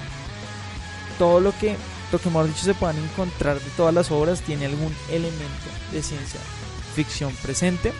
[1.19, 1.77] todo lo que,
[2.13, 6.03] lo que hemos dicho se puedan encontrar de todas las obras tiene algún elemento de
[6.03, 6.41] ciencia
[6.95, 7.93] ficción presente.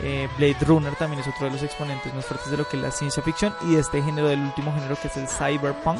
[0.00, 2.82] Eh, Blade Runner también es otro de los exponentes más fuertes de lo que es
[2.82, 5.98] la ciencia ficción y de este género, del último género que es el cyberpunk.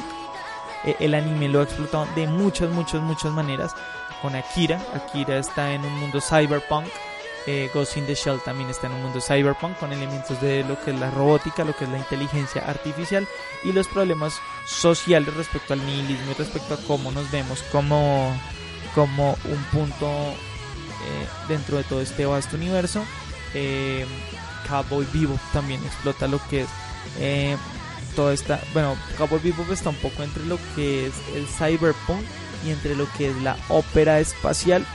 [0.85, 3.75] Eh, el anime lo ha explotado de muchas, muchas, muchas maneras.
[4.21, 6.87] Con Akira, Akira está en un mundo cyberpunk.
[7.47, 10.79] Eh, Ghost in the Shell también está en un mundo cyberpunk con elementos de lo
[10.81, 13.27] que es la robótica, lo que es la inteligencia artificial
[13.63, 18.37] y los problemas sociales respecto al nihilismo respecto a cómo nos vemos como,
[18.93, 20.07] como un punto
[21.47, 23.03] dentro de todo este vasto universo
[23.53, 24.05] eh,
[24.67, 26.69] Cowboy Vivo también explota lo que es
[27.19, 27.57] eh,
[28.15, 28.59] toda esta.
[28.73, 32.23] Bueno, Cowboy Vivo está un poco entre lo que es el cyberpunk
[32.65, 34.85] y entre lo que es la ópera espacial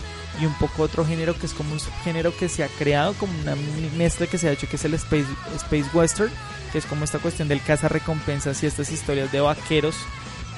[0.40, 3.32] y un poco otro género que es como un subgénero que se ha creado como
[3.40, 3.54] una
[3.96, 6.30] mezcla que se ha hecho que es el space, space western
[6.72, 9.94] que es como esta cuestión del caza recompensas y estas historias de vaqueros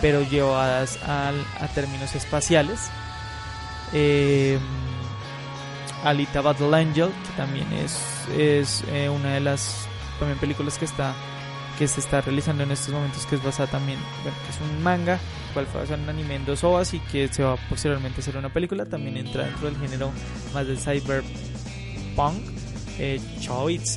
[0.00, 1.34] pero llevadas a
[1.74, 2.80] términos espaciales
[3.92, 4.58] eh,
[6.06, 8.00] Alita Battle Angel, que también es,
[8.36, 9.88] es eh, una de las
[10.18, 11.14] también películas que está
[11.78, 15.18] que se está realizando en estos momentos, que es basada también, bueno, es un manga,
[15.52, 18.22] cual fue basado en un anime en dos ovas y que se va posteriormente a
[18.22, 20.10] hacer una película, también entra dentro del género
[20.54, 22.36] más del cyberpunk.
[22.98, 23.20] Eh,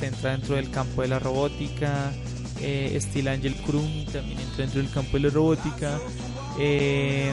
[0.02, 2.12] entra dentro del campo de la robótica,
[2.60, 5.98] eh, Steel Angel Crummy también entra dentro del campo de la robótica.
[6.58, 7.32] Eh,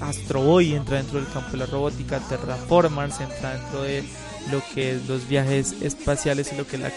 [0.00, 4.04] Astro Boy entra dentro del campo de la robótica, Terraformers entra dentro de
[4.50, 6.92] lo que es los viajes espaciales y lo que es la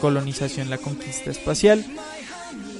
[0.00, 1.84] colonización, la conquista espacial.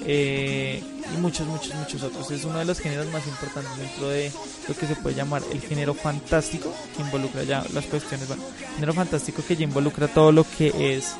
[0.07, 0.83] Eh,
[1.15, 2.31] y muchos, muchos, muchos otros.
[2.31, 4.31] Es uno de los géneros más importantes dentro de
[4.69, 8.29] lo que se puede llamar el género fantástico, que involucra ya las cuestiones.
[8.75, 11.15] Género fantástico que ya involucra todo lo que es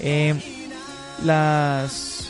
[0.00, 0.34] eh,
[1.24, 2.28] las.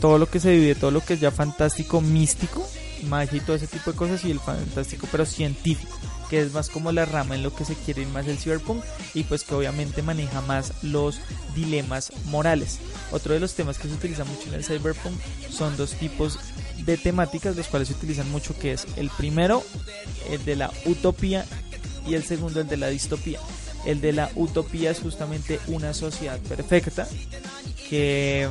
[0.00, 2.68] Todo lo que se vive, todo lo que es ya fantástico, místico,
[3.02, 5.96] magia y todo ese tipo de cosas y el fantástico pero científico
[6.32, 8.82] que es más como la rama en lo que se quiere ir más el cyberpunk
[9.12, 11.20] y pues que obviamente maneja más los
[11.54, 12.78] dilemas morales.
[13.10, 15.14] Otro de los temas que se utiliza mucho en el cyberpunk
[15.50, 16.38] son dos tipos
[16.86, 19.62] de temáticas los cuales se utilizan mucho que es el primero
[20.30, 21.44] el de la utopía
[22.08, 23.38] y el segundo el de la distopía.
[23.84, 27.06] El de la utopía es justamente una sociedad perfecta
[27.90, 28.48] que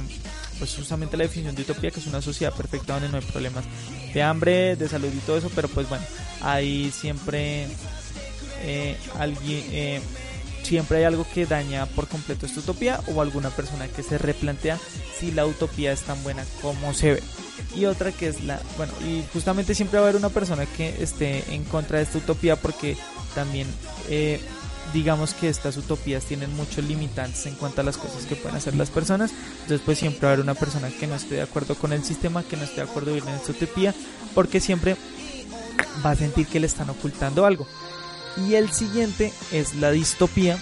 [0.62, 3.64] pues justamente la definición de utopía que es una sociedad perfecta donde no hay problemas
[4.14, 6.06] de hambre, de salud y todo eso, pero pues bueno,
[6.40, 7.66] hay siempre
[8.62, 10.02] eh, alguien, eh,
[10.62, 14.78] siempre hay algo que daña por completo esta utopía o alguna persona que se replantea
[15.20, 17.24] si la utopía es tan buena como se ve.
[17.76, 21.02] Y otra que es la, bueno, y justamente siempre va a haber una persona que
[21.02, 22.98] esté en contra de esta utopía porque
[23.34, 23.66] también
[24.10, 24.40] eh,
[24.94, 28.76] digamos que estas utopías tienen muchos limitantes en cuanto a las cosas que pueden hacer
[28.76, 29.32] las personas.
[29.62, 32.04] Entonces pues siempre va a haber una persona que no esté de acuerdo con el
[32.04, 33.94] sistema, que no esté de acuerdo en esta utopía,
[34.34, 34.96] porque siempre
[36.06, 37.68] va a sentir que le están ocultando algo.
[38.38, 40.58] Y el siguiente es la distopía,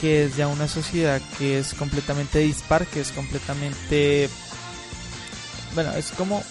[0.00, 4.28] que es ya una sociedad que es completamente dispar, que es completamente...
[5.74, 6.42] Bueno, es como...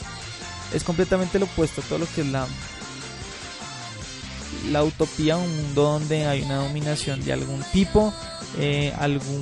[0.74, 2.48] Es completamente lo opuesto a todo lo que es la...
[4.72, 8.14] La utopía, un mundo donde hay una dominación de algún tipo,
[8.58, 9.42] eh, algún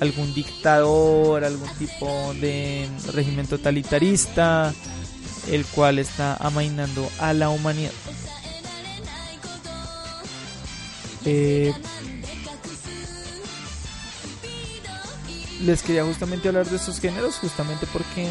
[0.00, 4.74] algún dictador, algún tipo de régimen totalitarista,
[5.50, 7.92] el cual está amainando a la humanidad.
[11.24, 11.72] Eh,
[15.62, 18.30] les quería justamente hablar de estos géneros, justamente porque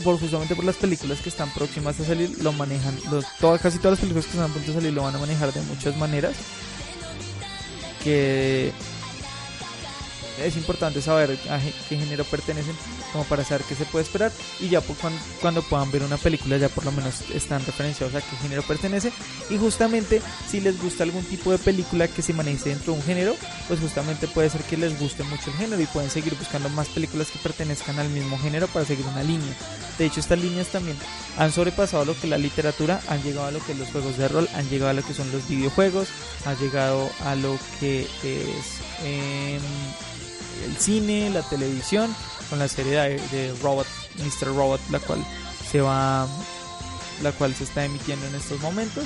[0.00, 3.24] por justamente por las películas que están próximas a salir lo manejan los,
[3.60, 6.34] casi todas las películas que están a salir lo van a manejar de muchas maneras
[8.02, 8.72] que
[10.40, 12.76] es importante saber a qué género pertenecen
[13.12, 14.32] como para saber qué se puede esperar.
[14.60, 14.80] Y ya
[15.40, 19.12] cuando, puedan ver una película ya por lo menos están referenciados a qué género pertenece.
[19.48, 23.04] Y justamente si les gusta algún tipo de película que se maneje dentro de un
[23.04, 23.34] género
[23.68, 26.88] pues justamente puede ser que les guste mucho el género y pueden seguir buscando más
[26.88, 29.54] películas que pertenezcan al mismo género para seguir una línea.
[29.98, 30.96] De hecho estas líneas también
[31.38, 34.48] han sobrepasado lo que la literatura han llegado a lo que los juegos de rol
[34.54, 36.08] han llegado a lo que son los videojuegos
[36.46, 39.60] han llegado a lo que es em,
[40.64, 42.14] el cine, la televisión,
[42.48, 43.86] con la serie de, Robot,
[44.18, 44.48] Mr.
[44.48, 45.24] Robot, la cual
[45.70, 46.26] se va,
[47.22, 49.04] la cual se está emitiendo en estos momentos.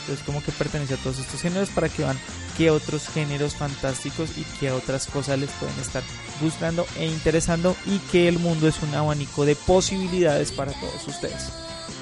[0.00, 2.18] Entonces como que pertenece a todos estos géneros para que vean
[2.56, 6.02] qué otros géneros fantásticos y qué otras cosas les pueden estar
[6.40, 11.52] gustando e interesando y que el mundo es un abanico de posibilidades para todos ustedes.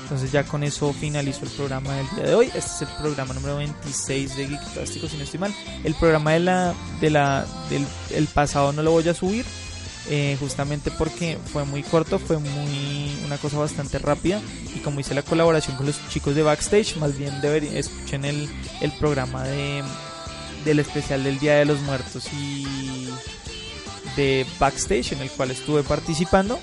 [0.07, 2.47] Entonces ya con eso finalizo el programa del día de hoy.
[2.47, 5.53] Este es el programa número 26 de Geektástico, si no estoy mal.
[5.83, 7.85] El programa de la, de la, del
[8.15, 9.45] el pasado no lo voy a subir.
[10.09, 14.41] Eh, justamente porque fue muy corto, fue muy una cosa bastante rápida
[14.77, 18.49] y como hice la colaboración con los chicos de Backstage, más bien deberían escuchen el,
[18.81, 19.83] el programa de
[20.65, 23.09] del especial del Día de los Muertos y
[24.15, 26.61] de Backstage en el cual estuve participando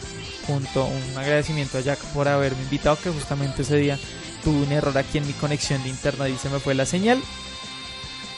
[0.48, 4.00] junto un agradecimiento a Jack por haberme invitado, que justamente ese día
[4.44, 7.22] tuve un error aquí en mi conexión de internet y se me fue la señal.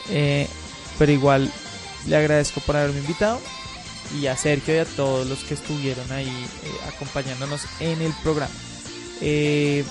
[0.09, 0.47] Eh,
[0.99, 1.51] pero igual
[2.07, 3.41] le agradezco por haberme invitado
[4.19, 8.53] y a Sergio y a todos los que estuvieron ahí eh, acompañándonos en el programa.
[9.21, 9.83] Eh,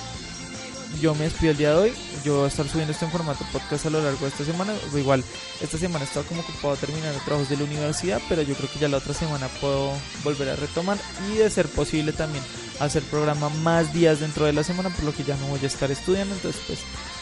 [1.00, 1.92] yo me despido el día de hoy.
[2.24, 4.74] Yo voy a estar subiendo esto en formato podcast a lo largo de esta semana.
[4.96, 5.24] igual,
[5.60, 8.78] esta semana he estado como ocupado terminando trabajos de la universidad, pero yo creo que
[8.78, 9.92] ya la otra semana puedo
[10.22, 10.98] volver a retomar
[11.30, 12.42] y de ser posible también
[12.80, 15.66] hacer programa más días dentro de la semana, por lo que ya no voy a
[15.66, 16.34] estar estudiando.
[16.34, 16.80] Entonces, pues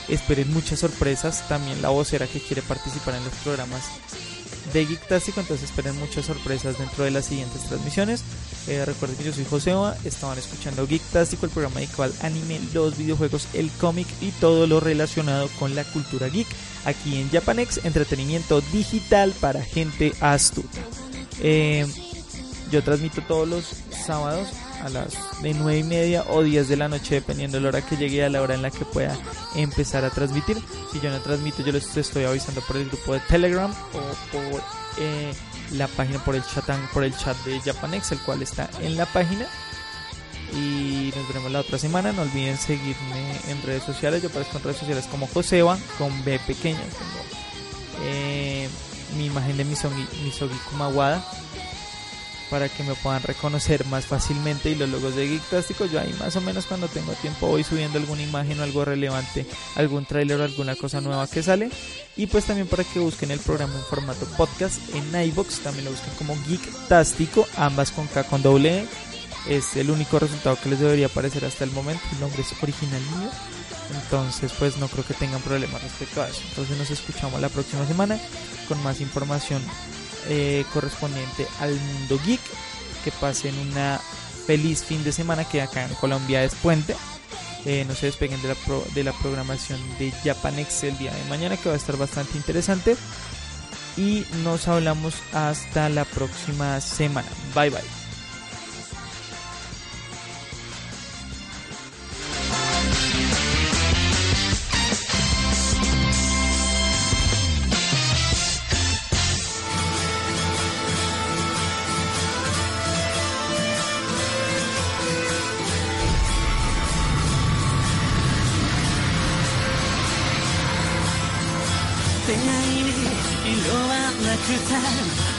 [0.08, 1.48] esperen muchas sorpresas.
[1.48, 3.82] También la vocera que quiere participar en los programas
[4.72, 8.22] de Geektástico, entonces esperen muchas sorpresas dentro de las siguientes transmisiones.
[8.68, 12.96] Eh, recuerden que yo soy Joseoa, estaban escuchando Geektástico, el programa dedicado al anime, los
[12.96, 16.46] videojuegos, el cómic y todo lo relacionado con la cultura geek,
[16.84, 20.80] aquí en Japanex, entretenimiento digital para gente astuta.
[21.40, 21.86] Eh,
[22.70, 24.48] yo transmito todos los sábados
[24.82, 27.86] a las de 9 y media o 10 de la noche, dependiendo de la hora
[27.86, 29.16] que llegue a la hora en la que pueda
[29.54, 30.56] empezar a transmitir.
[30.90, 34.62] Si yo no transmito, yo les estoy avisando por el grupo de Telegram o por
[34.98, 35.32] eh,
[35.72, 39.06] la página, por el, chat, por el chat de Japanex, el cual está en la
[39.06, 39.46] página.
[40.54, 42.12] Y nos veremos la otra semana.
[42.12, 44.22] No olviden seguirme en redes sociales.
[44.22, 46.82] Yo aparezco en redes sociales como Joseba, con B pequeña.
[48.04, 48.68] Eh,
[49.16, 51.24] mi imagen de Misogi, Misogi Kumawada
[52.52, 56.36] para que me puedan reconocer más fácilmente y los logos de Geektástico yo ahí más
[56.36, 60.44] o menos cuando tengo tiempo voy subiendo alguna imagen o algo relevante, algún trailer o
[60.44, 61.70] alguna cosa nueva que sale
[62.14, 65.92] y pues también para que busquen el programa en formato podcast en iBox, también lo
[65.92, 68.86] busquen como Geektástico, ambas con K con doble E.
[69.48, 73.00] Es el único resultado que les debería aparecer hasta el momento, el nombre es original
[73.00, 73.30] mío.
[74.04, 76.40] Entonces, pues no creo que tengan problemas respecto a eso.
[76.50, 78.20] Entonces nos escuchamos la próxima semana
[78.68, 79.60] con más información
[80.28, 82.40] eh, correspondiente al mundo geek.
[83.04, 84.00] Que pasen una
[84.46, 86.94] feliz fin de semana que acá en Colombia es puente.
[87.64, 88.56] Eh, no se despeguen de la,
[88.94, 92.96] de la programación de Japanex el día de mañana que va a estar bastante interesante.
[93.96, 97.28] Y nos hablamos hasta la próxima semana.
[97.54, 98.01] Bye bye.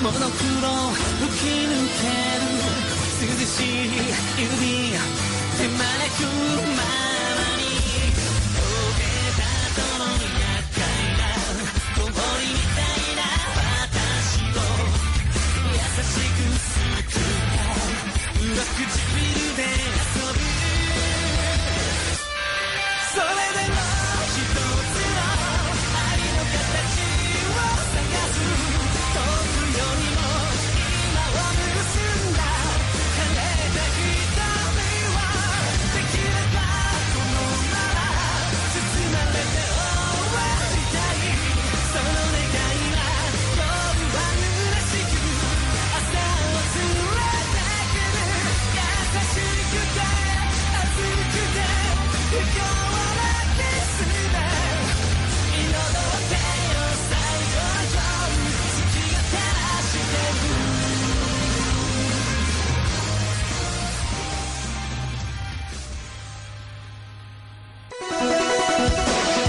[0.04, 2.52] モノクロ吹き抜ける
[3.32, 3.96] 涼しい
[4.38, 5.00] 指
[5.58, 5.80] 手招
[6.68, 6.73] く